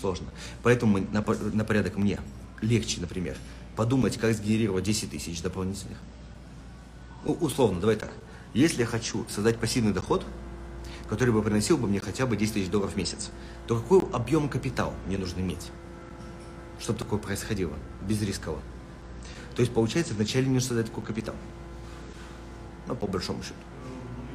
[0.00, 0.26] сложно.
[0.62, 2.20] Поэтому на, на порядок мне
[2.60, 3.36] легче, например,
[3.76, 5.98] подумать, как сгенерировать 10 тысяч дополнительных.
[7.24, 8.12] Ну, условно, давай так.
[8.52, 10.24] Если я хочу создать пассивный доход,
[11.08, 13.30] который бы приносил бы мне хотя бы 10 тысяч долларов в месяц,
[13.66, 15.70] то какой объем капитала мне нужно иметь,
[16.78, 17.72] чтобы такое происходило,
[18.06, 18.62] без рискового?
[19.56, 21.34] То есть, получается, вначале нужно создать такой капитал.
[22.86, 23.54] Ну, по большому счету.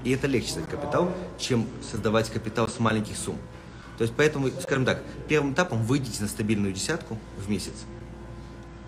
[0.03, 3.37] И это легче создать капитал, чем создавать капитал с маленьких сумм.
[3.97, 7.73] То есть, поэтому, скажем так, первым этапом выйдите на стабильную десятку в месяц.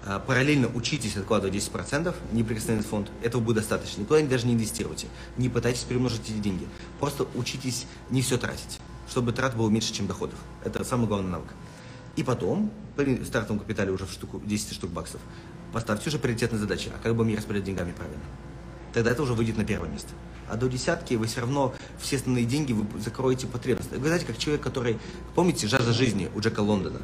[0.04, 4.02] А, параллельно учитесь откладывать 10%, неприкосновенный фонд, этого будет достаточно.
[4.02, 6.68] Никуда даже не инвестируйте, не пытайтесь перемножить эти деньги.
[7.00, 10.40] Просто учитесь не все тратить, чтобы трат был меньше, чем доходов.
[10.64, 11.50] Это самый главный навык.
[12.16, 15.22] И потом, при стартовом капитале уже в штуку, 10 штук баксов,
[15.72, 16.90] поставьте уже приоритетные задачи.
[16.94, 18.24] А как бы мне распределять деньгами правильно?
[18.94, 20.10] Тогда это уже выйдет на первое место.
[20.50, 23.90] А до десятки вы все равно все основные деньги вы закроете потребность.
[23.92, 25.00] Вы знаете, как человек, который...
[25.34, 27.00] Помните «Жажда жизни» у Джека Лондона?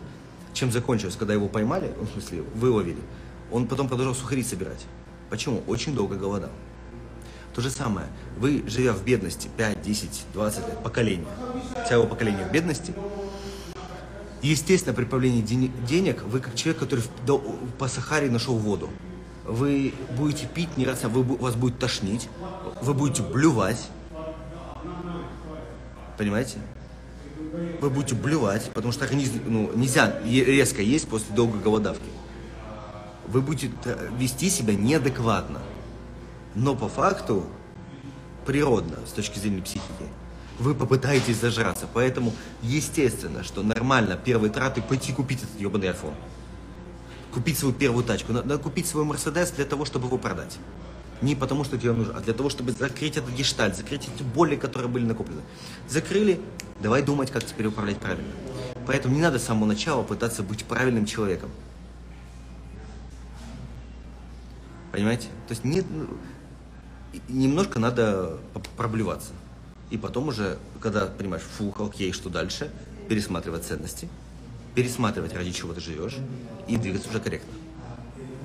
[0.57, 2.97] Чем закончилось, когда его поймали, в смысле, выловили?
[3.51, 4.87] Он потом продолжал сухари собирать.
[5.29, 5.61] Почему?
[5.67, 6.49] Очень долго голодал.
[7.53, 8.07] То же самое.
[8.39, 11.27] Вы, живя в бедности 5, 10, 20 лет, поколение,
[11.87, 12.95] целое поколение в бедности,
[14.41, 15.43] естественно, при появлении
[15.87, 17.03] денег вы как человек, который
[17.77, 18.89] по Сахаре нашел воду.
[19.45, 22.29] Вы будете пить не раз, вы, вас будет тошнить,
[22.81, 23.89] вы будете блювать.
[26.17, 26.57] Понимаете?
[27.81, 32.09] Вы будете блювать, потому что организм, ну, нельзя резко есть после долгой голодавки.
[33.27, 33.71] Вы будете
[34.17, 35.59] вести себя неадекватно.
[36.55, 37.45] Но по факту,
[38.45, 40.05] природно, с точки зрения психики,
[40.59, 41.87] вы попытаетесь зажраться.
[41.93, 46.15] Поэтому, естественно, что нормально первые траты пойти купить этот ебаный iPhone.
[47.33, 48.33] Купить свою первую тачку.
[48.33, 50.57] Надо купить свой Мерседес для того, чтобы его продать.
[51.21, 54.55] Не потому, что тебе нужно, а для того, чтобы закрыть этот гештальт, закрыть эти боли,
[54.55, 55.41] которые были накоплены.
[55.89, 56.39] Закрыли,
[56.79, 58.31] давай думать, как теперь управлять правильно.
[58.85, 61.49] Поэтому не надо с самого начала пытаться быть правильным человеком.
[64.91, 65.27] Понимаете?
[65.47, 66.07] То есть нет, ну,
[67.27, 68.37] немножко надо
[68.77, 69.31] проблеваться.
[69.89, 72.71] И потом уже, когда понимаешь, фу, окей, что дальше,
[73.09, 74.07] пересматривать ценности,
[74.75, 76.17] пересматривать, ради чего ты живешь,
[76.67, 77.53] и двигаться уже корректно.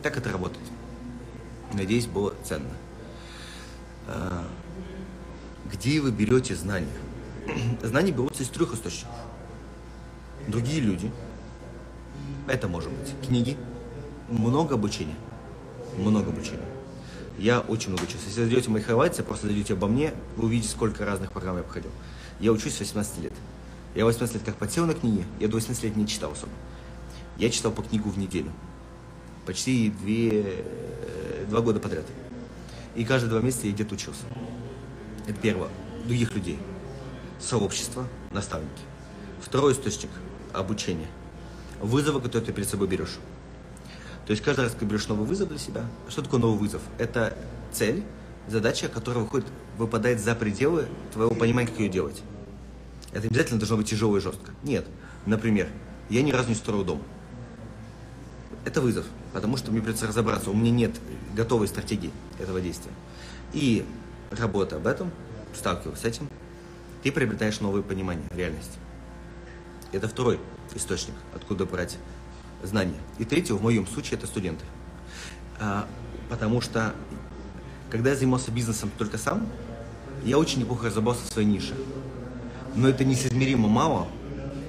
[0.02, 0.64] Так это работает.
[1.72, 2.70] Надеюсь, было ценно.
[4.06, 4.44] А,
[5.70, 6.88] где вы берете знания?
[7.82, 9.14] Знания берутся из трех источников.
[10.48, 11.10] Другие люди.
[12.46, 13.56] Это может быть книги,
[14.28, 15.14] много обучения.
[15.96, 16.66] Много обучения.
[17.38, 18.20] Я очень много учусь.
[18.26, 21.90] Если зайдете мои хайлайты, просто зайдете обо мне, вы увидите, сколько разных программ я проходил.
[22.40, 23.32] Я учусь с 18 лет.
[23.94, 26.52] Я 18 лет как подсел на книги, я до 18 лет не читал особо.
[27.36, 28.50] Я читал по книгу в неделю.
[29.46, 30.64] Почти две,
[31.52, 32.06] два года подряд.
[32.94, 34.24] И каждые два месяца я где-то учился.
[35.26, 35.68] Это первое.
[36.06, 36.58] Других людей.
[37.38, 38.82] Сообщество, наставники.
[39.40, 40.10] Второй источник–
[40.54, 41.08] обучение.
[41.80, 43.18] Вызовы, которые ты перед собой берешь.
[44.26, 46.80] То есть каждый раз, когда берешь новый вызов для себя, что такое новый вызов?
[46.96, 47.36] Это
[47.70, 48.02] цель,
[48.48, 52.22] задача, которая выходит, выпадает за пределы твоего понимания, как ее делать.
[53.12, 54.52] Это обязательно должно быть тяжело и жестко.
[54.62, 54.86] Нет.
[55.26, 55.68] Например,
[56.08, 57.02] я ни разу не строил дом.
[58.64, 60.50] Это вызов, потому что мне придется разобраться.
[60.50, 60.92] У меня нет
[61.34, 62.92] готовой стратегии этого действия.
[63.52, 63.84] И
[64.30, 65.10] работа об этом,
[65.54, 66.28] сталкиваясь с этим,
[67.02, 68.78] ты приобретаешь новое понимание реальности.
[69.90, 70.38] Это второй
[70.74, 71.98] источник, откуда брать
[72.62, 72.98] знания.
[73.18, 74.64] И третье, в моем случае, это студенты.
[75.58, 75.86] А,
[76.30, 76.94] потому что,
[77.90, 79.46] когда я занимался бизнесом только сам,
[80.24, 81.74] я очень неплохо разобрался в своей нише.
[82.76, 84.08] Но это несоизмеримо мало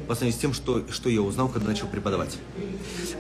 [0.08, 2.38] по сравнению с тем, что, что я узнал, когда начал преподавать.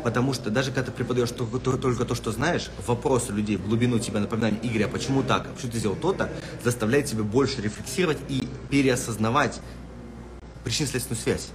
[0.03, 4.19] Потому что даже когда ты преподаешь только, только то, что знаешь, вопросы людей глубину тебя
[4.19, 6.29] напоминания, Игорь, а почему так, почему ты сделал то-то,
[6.63, 9.59] заставляет тебя больше рефлексировать и переосознавать
[10.63, 11.49] причинно-следственную связь.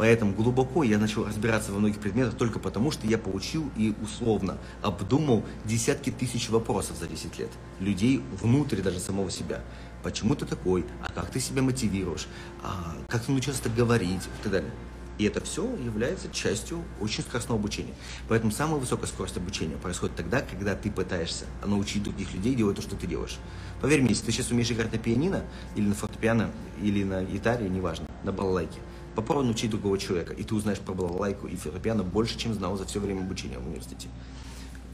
[0.00, 4.56] Поэтому глубоко я начал разбираться во многих предметах только потому, что я получил и условно
[4.80, 7.50] обдумал десятки тысяч вопросов за 10 лет.
[7.80, 9.60] Людей внутрь даже самого себя.
[10.02, 10.84] Почему ты такой?
[11.02, 12.26] А как ты себя мотивируешь?
[12.62, 14.22] А как ты научился так говорить?
[14.22, 14.70] И так далее.
[15.18, 17.92] И это все является частью очень скоростного обучения.
[18.26, 22.82] Поэтому самая высокая скорость обучения происходит тогда, когда ты пытаешься научить других людей делать то,
[22.82, 23.36] что ты делаешь.
[23.82, 25.44] Поверь мне, если ты сейчас умеешь играть на пианино,
[25.76, 26.50] или на фортепиано,
[26.82, 28.80] или на гитаре, неважно, на балалайке,
[29.14, 32.86] Попробуй научить другого человека, и ты узнаешь про балалайку и фортепиано больше, чем знал за
[32.86, 34.08] все время обучения в университете,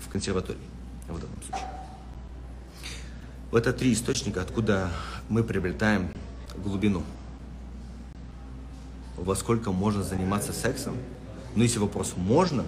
[0.00, 0.58] в консерватории,
[1.06, 1.85] в данном случае.
[3.56, 4.90] Это три источника, откуда
[5.30, 6.10] мы приобретаем
[6.56, 7.02] глубину.
[9.16, 10.94] Во сколько можно заниматься сексом?
[11.54, 12.66] Но если вопрос «можно»,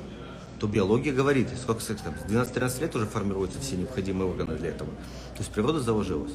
[0.59, 4.71] то биология говорит, сколько секса там, с 12-13 лет уже формируются все необходимые органы для
[4.71, 4.91] этого.
[5.35, 6.33] То есть природа заложилась.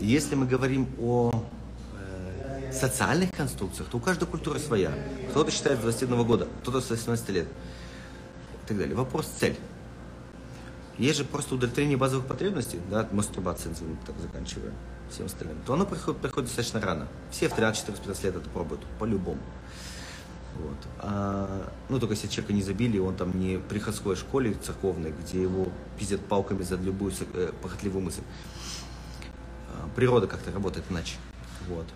[0.00, 1.44] Если мы говорим о
[2.72, 4.92] социальных конструкциях, то у каждой культуры своя.
[5.30, 8.94] Кто-то считает с 21 года, кто-то с 18 лет и так далее.
[8.94, 9.56] Вопрос цель.
[10.98, 13.74] Есть же просто удовлетворение базовых потребностей, да, мастурбация,
[14.06, 14.72] так заканчивая
[15.10, 17.08] всем остальным, то оно приходит, приходит достаточно рано.
[17.30, 19.40] Все в 13, 14, 15 лет это пробуют, по-любому.
[20.56, 20.76] Вот.
[21.00, 25.42] А, ну, только если человека не забили, он там не при приходской школе церковной, где
[25.42, 25.68] его
[25.98, 28.22] пиздят палками за любую э, похотливую мысль.
[29.70, 31.16] А, природа как-то работает иначе.
[31.68, 31.86] Вот.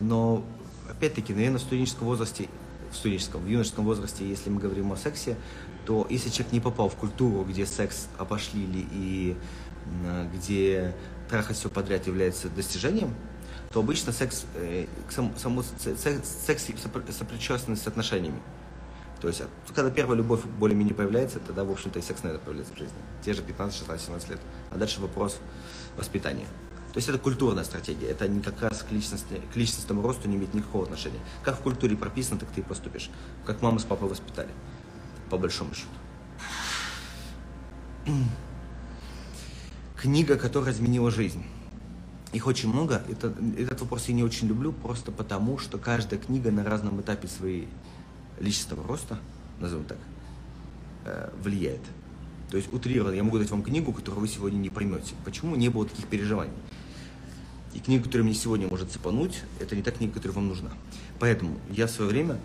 [0.00, 0.42] Но,
[0.88, 2.48] опять-таки, наверное, в студенческом возрасте,
[2.92, 5.36] в студенческом, в юношеском возрасте, если мы говорим о сексе,
[5.86, 9.36] то если человек не попал в культуру, где секс опошлили и
[10.32, 10.94] где
[11.28, 13.14] трахать все подряд является достижением,
[13.72, 16.64] то обычно секс, э, само, само, секс, секс
[17.10, 18.40] сопричастен с отношениями.
[19.20, 19.42] То есть,
[19.74, 22.96] когда первая любовь более-менее появляется, тогда, в общем-то, и секс, наверное, появляется в жизни.
[23.24, 24.40] Те же 15, 16, 17 лет.
[24.70, 25.38] А дальше вопрос
[25.96, 26.46] воспитания.
[26.92, 30.36] То есть это культурная стратегия, это не как раз к, личности, к личностному росту не
[30.36, 31.20] имеет никакого отношения.
[31.42, 33.10] Как в культуре прописано, так ты и поступишь.
[33.46, 34.50] Как мама с папой воспитали,
[35.30, 35.88] по большому счету.
[39.96, 41.44] Книга, которая изменила жизнь.
[42.34, 43.02] Их очень много.
[43.08, 47.26] Это, этот вопрос я не очень люблю, просто потому, что каждая книга на разном этапе
[47.26, 47.68] своей
[48.38, 49.18] личностного роста,
[49.60, 49.98] назовем так,
[51.04, 51.80] э, влияет.
[52.50, 55.14] То есть утрированно я могу дать вам книгу, которую вы сегодня не поймете.
[55.24, 56.52] Почему не было таких переживаний?
[57.74, 60.70] И книга, которая мне сегодня может цепануть, это не та книга, которая вам нужна.
[61.18, 62.38] Поэтому я в свое время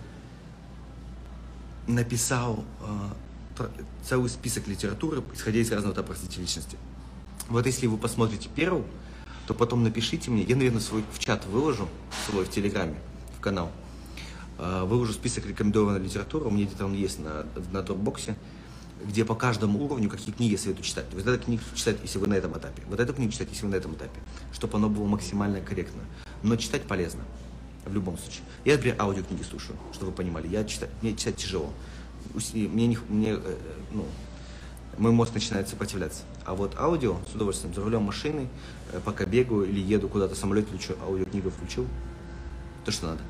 [1.87, 2.63] написал
[3.59, 3.67] э,
[4.03, 6.77] целый список литературы, исходя из разного этапа развития личности.
[7.49, 8.85] Вот если вы посмотрите первую,
[9.47, 11.87] то потом напишите мне, я, наверное, свой в чат выложу,
[12.25, 12.95] свой в Телеграме,
[13.37, 13.71] в канал,
[14.57, 18.35] э, выложу список рекомендованной литературы, у меня где-то он есть на, на дропбоксе,
[19.05, 21.05] где по каждому уровню какие книги советую читать.
[21.13, 22.83] Вот эту книгу читать, если вы на этом этапе.
[22.89, 24.19] Вот эту книгу читать, если вы на этом этапе.
[24.53, 26.01] Чтобы оно было максимально корректно.
[26.43, 27.21] Но читать полезно.
[27.85, 28.41] В любом случае.
[28.65, 30.47] Я, например, аудиокниги слушаю, чтобы вы понимали.
[30.47, 31.71] Я читаю, мне читать тяжело.
[32.53, 33.55] Мне, не, мне э,
[33.91, 34.05] ну,
[34.97, 36.23] мой мозг начинает сопротивляться.
[36.45, 38.49] А вот аудио с удовольствием, за рулем машины,
[38.91, 41.87] э, пока бегаю или еду куда-то, самолет включу, аудиокнигу включил,
[42.83, 43.21] то, что надо.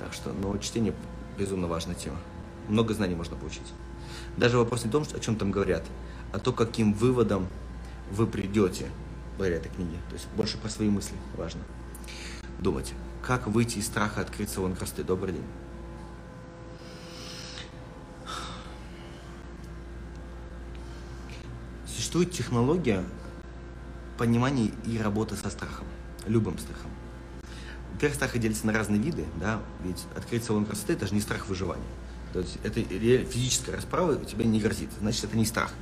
[0.00, 0.92] Так что, ну, чтение
[1.38, 2.18] безумно важная тема.
[2.68, 3.72] Много знаний можно получить.
[4.36, 5.84] Даже вопрос не в том, о чем там говорят,
[6.32, 7.46] а то, каким выводом
[8.10, 8.90] вы придете
[9.36, 9.96] благодаря этой книге.
[10.08, 11.60] То есть больше про свои мысли важно
[12.58, 12.92] думать.
[13.22, 15.04] Как выйти из страха открыть салон красоты?
[15.04, 15.44] Добрый день.
[21.86, 23.04] Существует технология
[24.18, 25.86] понимания и работы со страхом,
[26.26, 26.90] любым страхом.
[27.92, 31.48] Во-первых, страхи делятся на разные виды, да, ведь открыть салон красоты– это же не страх
[31.48, 31.82] выживания.
[32.34, 34.90] То есть это физическая расправа тебе не грозит.
[35.00, 35.72] Значит, это не страх.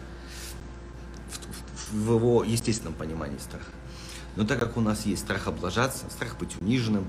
[1.31, 3.63] В, в, в его естественном понимании страх.
[4.37, 7.09] Но так как у нас есть страх облажаться, страх быть униженным,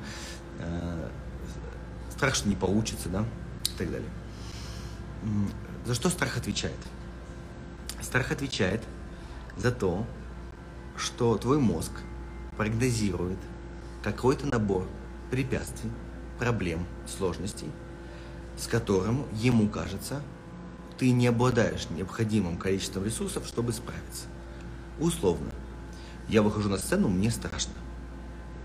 [0.59, 1.09] э,
[2.11, 3.25] страх, что не получится, да,
[3.65, 4.09] и так далее.
[5.85, 6.79] За что страх отвечает?
[8.01, 8.81] Страх отвечает
[9.57, 10.07] за то,
[10.95, 11.91] что твой мозг
[12.55, 13.39] прогнозирует
[14.05, 14.87] какой-то набор
[15.29, 15.91] препятствий,
[16.39, 17.67] проблем, сложностей–
[18.57, 20.21] с которым ему кажется,
[20.97, 24.27] ты не обладаешь необходимым количеством ресурсов, чтобы справиться.
[24.99, 25.51] Условно,
[26.29, 27.73] я выхожу на сцену, мне страшно.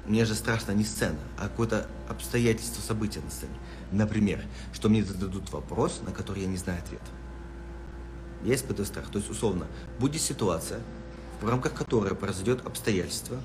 [0.07, 3.53] Мне же страшно не сцена, а какое-то обстоятельство, события на сцене.
[3.93, 7.03] Например, что мне зададут вопрос, на который я не знаю ответ.
[8.45, 9.11] Я испытываю страх.
[9.11, 9.67] То есть, условно,
[9.99, 10.81] будет ситуация,
[11.41, 13.39] в рамках которой произойдет обстоятельство,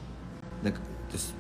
[0.62, 0.72] то
[1.14, 1.34] есть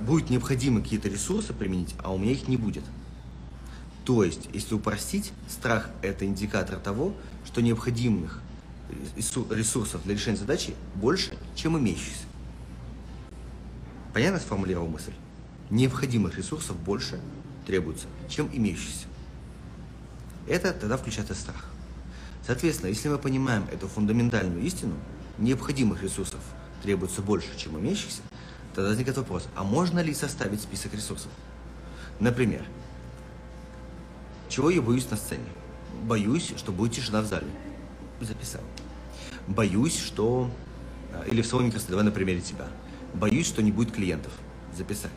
[0.00, 2.84] будет необходимы какие-то ресурсы применить, а у меня их не будет.
[4.04, 8.40] То есть, если упростить, страх– это индикатор того, что необходимых
[9.50, 12.24] ресурсов для решения задачи больше, чем имеющихся.
[14.12, 15.12] Понятно сформулировал мысль?
[15.70, 17.20] Необходимых ресурсов больше
[17.66, 19.06] требуется, чем имеющихся.
[20.46, 21.64] Это тогда включается страх.
[22.44, 24.94] Соответственно, если мы понимаем эту фундаментальную истину,
[25.38, 26.40] необходимых ресурсов
[26.82, 28.20] требуется больше, чем имеющихся,
[28.74, 31.30] тогда возникает вопрос, а можно ли составить список ресурсов?
[32.18, 32.64] Например,
[34.52, 35.46] чего я боюсь на сцене?
[36.02, 37.46] Боюсь, что будет тишина в зале.
[38.20, 38.60] Записал.
[39.48, 40.50] Боюсь, что...
[41.14, 42.66] А, или в салоне красоты, давай на примере тебя.
[43.14, 44.30] Боюсь, что не будет клиентов.
[44.76, 45.14] Записали.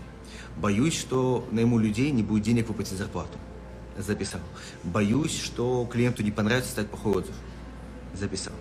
[0.56, 3.38] Боюсь, что найму людей, не будет денег выплатить зарплату.
[3.98, 4.40] Записал.
[4.86, 7.36] Боюсь, что клиенту не понравится стать плохой отзыв.
[8.14, 8.54] Записал.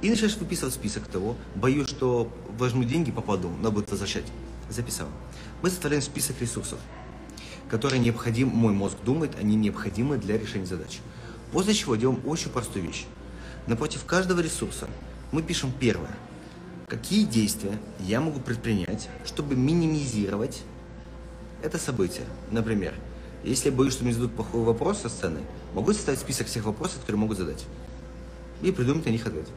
[0.00, 1.36] И начинаешь выписывать список того.
[1.54, 4.24] Боюсь, что возьму деньги, попаду, надо будет возвращать.
[4.70, 5.08] Записал.
[5.60, 6.78] Мы составляем список ресурсов
[7.68, 11.00] которые необходим, мой мозг думает, они необходимы для решения задач.
[11.52, 13.06] После чего делаем очень простую вещь.
[13.66, 14.88] Напротив каждого ресурса
[15.32, 16.16] мы пишем первое.
[16.86, 20.62] Какие действия я могу предпринять, чтобы минимизировать
[21.62, 22.24] это событие?
[22.50, 22.94] Например,
[23.44, 25.40] если я боюсь, что мне зададут плохой вопрос со сцены,
[25.74, 27.66] могу составить список всех вопросов, которые могут задать.
[28.62, 29.48] И придумать на них ответ.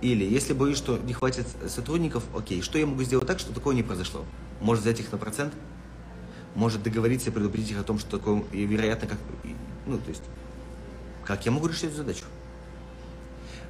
[0.00, 3.72] Или если боюсь, что не хватит сотрудников, окей, что я могу сделать так, чтобы такого
[3.72, 4.24] не произошло?
[4.60, 5.52] Может взять их на процент?
[6.54, 9.18] Может договориться и предупредить их о том, что такое вероятно, как,
[9.86, 10.22] ну, то есть,
[11.24, 12.24] как я могу решить эту задачу.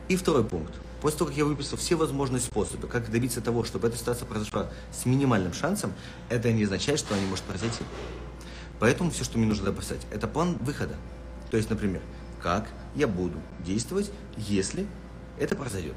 [0.09, 0.75] И второй пункт.
[1.01, 4.71] После того, как я выписал все возможные способы, как добиться того, чтобы эта ситуация произошла
[4.93, 5.93] с минимальным шансом,
[6.29, 7.85] это не означает, что она не может произойти.
[8.79, 10.95] Поэтому все, что мне нужно написать, это план выхода.
[11.51, 12.01] То есть, например,
[12.41, 14.87] как я буду действовать, если
[15.39, 15.95] это произойдет.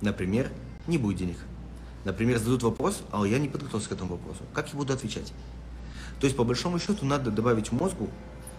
[0.00, 0.50] Например,
[0.86, 1.36] не будет денег.
[2.04, 4.40] Например, зададут вопрос, а я не подготовился к этому вопросу.
[4.54, 5.32] Как я буду отвечать?
[6.20, 8.08] То есть, по большому счету, надо добавить мозгу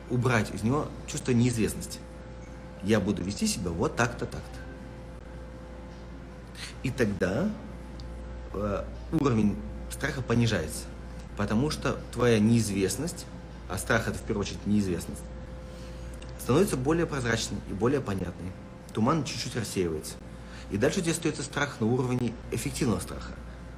[0.10, 2.00] убрать из него чувство неизвестности.
[2.84, 4.60] Я буду вести себя вот так-то, так-то.
[6.84, 7.50] И тогда
[8.54, 9.56] э, уровень
[9.92, 10.86] страха понижается.
[11.38, 13.26] Потому что твоя неизвестность,
[13.70, 15.22] а страх это в первую очередь неизвестность,
[16.40, 18.52] становится более прозрачной и более понятной.
[18.94, 20.16] Туман чуть-чуть рассеивается.
[20.72, 23.34] И дальше у тебя остается страх на уровне эффективного страха,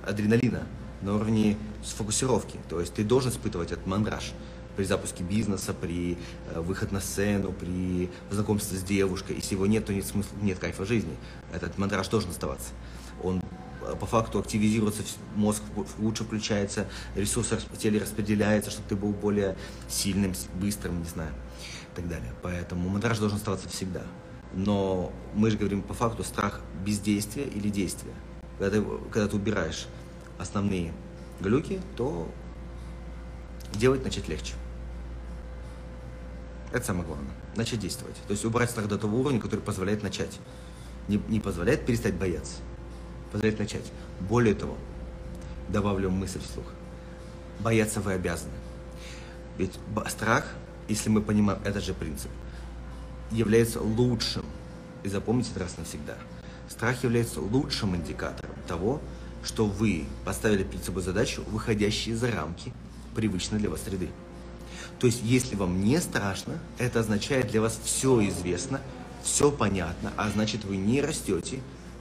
[0.06, 0.64] адреналина,
[1.04, 2.60] на уровне сфокусировки.
[2.70, 4.34] То есть ты должен испытывать этот мандраж
[4.76, 6.18] при запуске бизнеса, при
[6.50, 9.36] э, выход на сцену, при знакомстве с девушкой.
[9.36, 11.16] Если его нет, то нет смысла, нет кайфа жизни.
[11.54, 12.70] Этот мандраж должен оставаться.
[13.22, 13.42] Он
[13.82, 15.04] э, по факту активизируется,
[15.36, 15.62] мозг
[16.00, 19.56] лучше включается, ресурсы в теле распределяется, чтобы ты был более
[19.88, 21.32] сильным, быстрым, не знаю,
[21.92, 22.34] и так далее.
[22.42, 24.02] Поэтому мандраж должен оставаться всегда.
[24.56, 28.14] Но мы же говорим по факту страх бездействия или действия.
[28.60, 29.88] Когда ты, когда ты убираешь
[30.38, 30.94] основные
[31.40, 32.30] глюки, то
[33.74, 34.54] делать начать легче.
[36.72, 37.32] Это самое главное.
[37.56, 38.16] Начать действовать.
[38.28, 40.40] То есть убрать страх до того уровня, который позволяет начать.
[41.08, 42.56] Не, не позволяет перестать бояться.
[43.32, 43.92] Позволяет начать.
[44.20, 44.76] Более того,
[45.70, 46.66] добавлю мысль вслух.
[47.60, 48.54] Бояться вы обязаны.
[49.58, 49.78] Ведь
[50.08, 50.46] страх,
[50.88, 52.32] если мы понимаем этот же принцип,
[53.32, 54.46] является лучшим,
[55.04, 56.16] и запомните это раз навсегда,
[56.70, 59.00] страх является лучшим индикатором того,
[59.44, 62.74] что вы поставили перед собой задачу, выходящие за рамки
[63.16, 64.10] привычной для вас среды.
[65.00, 68.80] То есть, если вам не страшно, это означает для вас все известно,
[69.22, 71.60] все понятно, а значит вы не растете,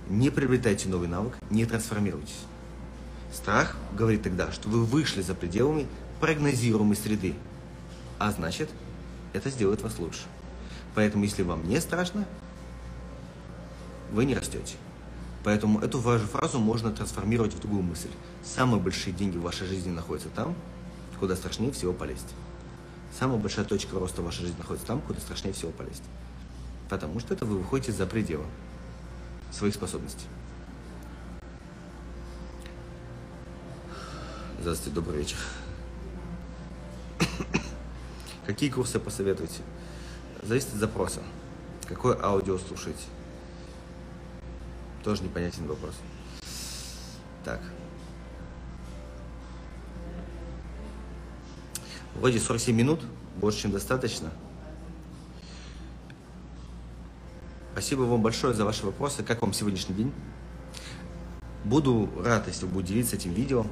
[0.09, 2.40] не приобретаете новый навык, не трансформируетесь.
[3.32, 5.86] Страх говорит тогда, что вы вышли за пределами
[6.20, 7.34] прогнозируемой среды,
[8.18, 8.68] а значит,
[9.32, 10.22] это сделает вас лучше.
[10.95, 12.26] Поэтому, если вам не страшно,
[14.12, 14.74] вы не растете.
[15.45, 18.11] Поэтому эту вашу фразу можно трансформировать в другую мысль.
[18.45, 20.55] Самые большие деньги в вашей жизни находятся там,
[21.18, 22.28] куда страшнее всего полезть.
[23.18, 26.05] Самая большая точка роста в вашей жизни находится там, куда страшнее всего полезть.
[26.88, 28.45] Потому что это вы выходите за пределы
[29.51, 30.26] своих способностей.
[34.61, 35.38] Здравствуйте, добрый вечер.
[38.47, 39.62] Какие курсы посоветуете?
[40.43, 41.20] Зависит от запроса.
[41.86, 43.03] Какое аудио слушаете?
[45.03, 45.95] Тоже непонятен вопрос.
[47.45, 47.61] Так.
[52.15, 53.01] Вроде 47 минут,
[53.37, 54.31] больше, чем достаточно.
[57.73, 59.23] Спасибо вам большое за ваши вопросы.
[59.23, 60.13] Как вам сегодняшний день?
[61.65, 63.67] Буду рад, если вы будете делиться этим видео,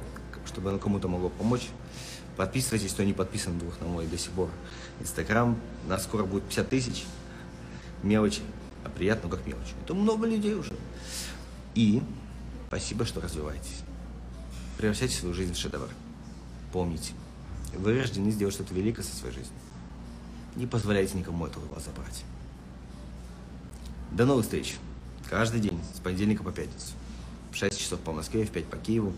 [0.45, 1.69] чтобы оно кому-то могло помочь.
[2.35, 4.49] Подписывайтесь, кто не подписан вдруг на мой до сих пор
[4.99, 5.57] Инстаграм.
[5.87, 7.05] Нас скоро будет 50 тысяч.
[8.03, 8.41] Мелочи.
[8.83, 9.73] А приятно, как мелочь.
[9.83, 10.75] Это много людей уже.
[11.75, 12.01] И
[12.67, 13.81] спасибо, что развиваетесь.
[14.77, 15.89] Превращайте свою жизнь в шедевр.
[16.71, 17.13] Помните,
[17.75, 19.53] вы рождены сделать что-то великое со своей жизнью.
[20.55, 22.23] Не позволяйте никому этого у вас забрать.
[24.11, 24.77] До новых встреч.
[25.29, 26.93] Каждый день, с понедельника по пятницу.
[27.51, 29.13] В 6 часов по Москве, в 5 по Киеву.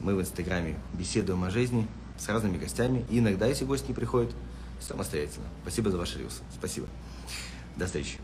[0.00, 1.86] Мы в Инстаграме беседуем о жизни
[2.18, 3.06] с разными гостями.
[3.10, 4.34] И иногда, если гость не приходит,
[4.80, 5.46] самостоятельно.
[5.62, 6.42] Спасибо за ваши рилсы.
[6.54, 6.86] Спасибо.
[7.76, 8.18] До встречи.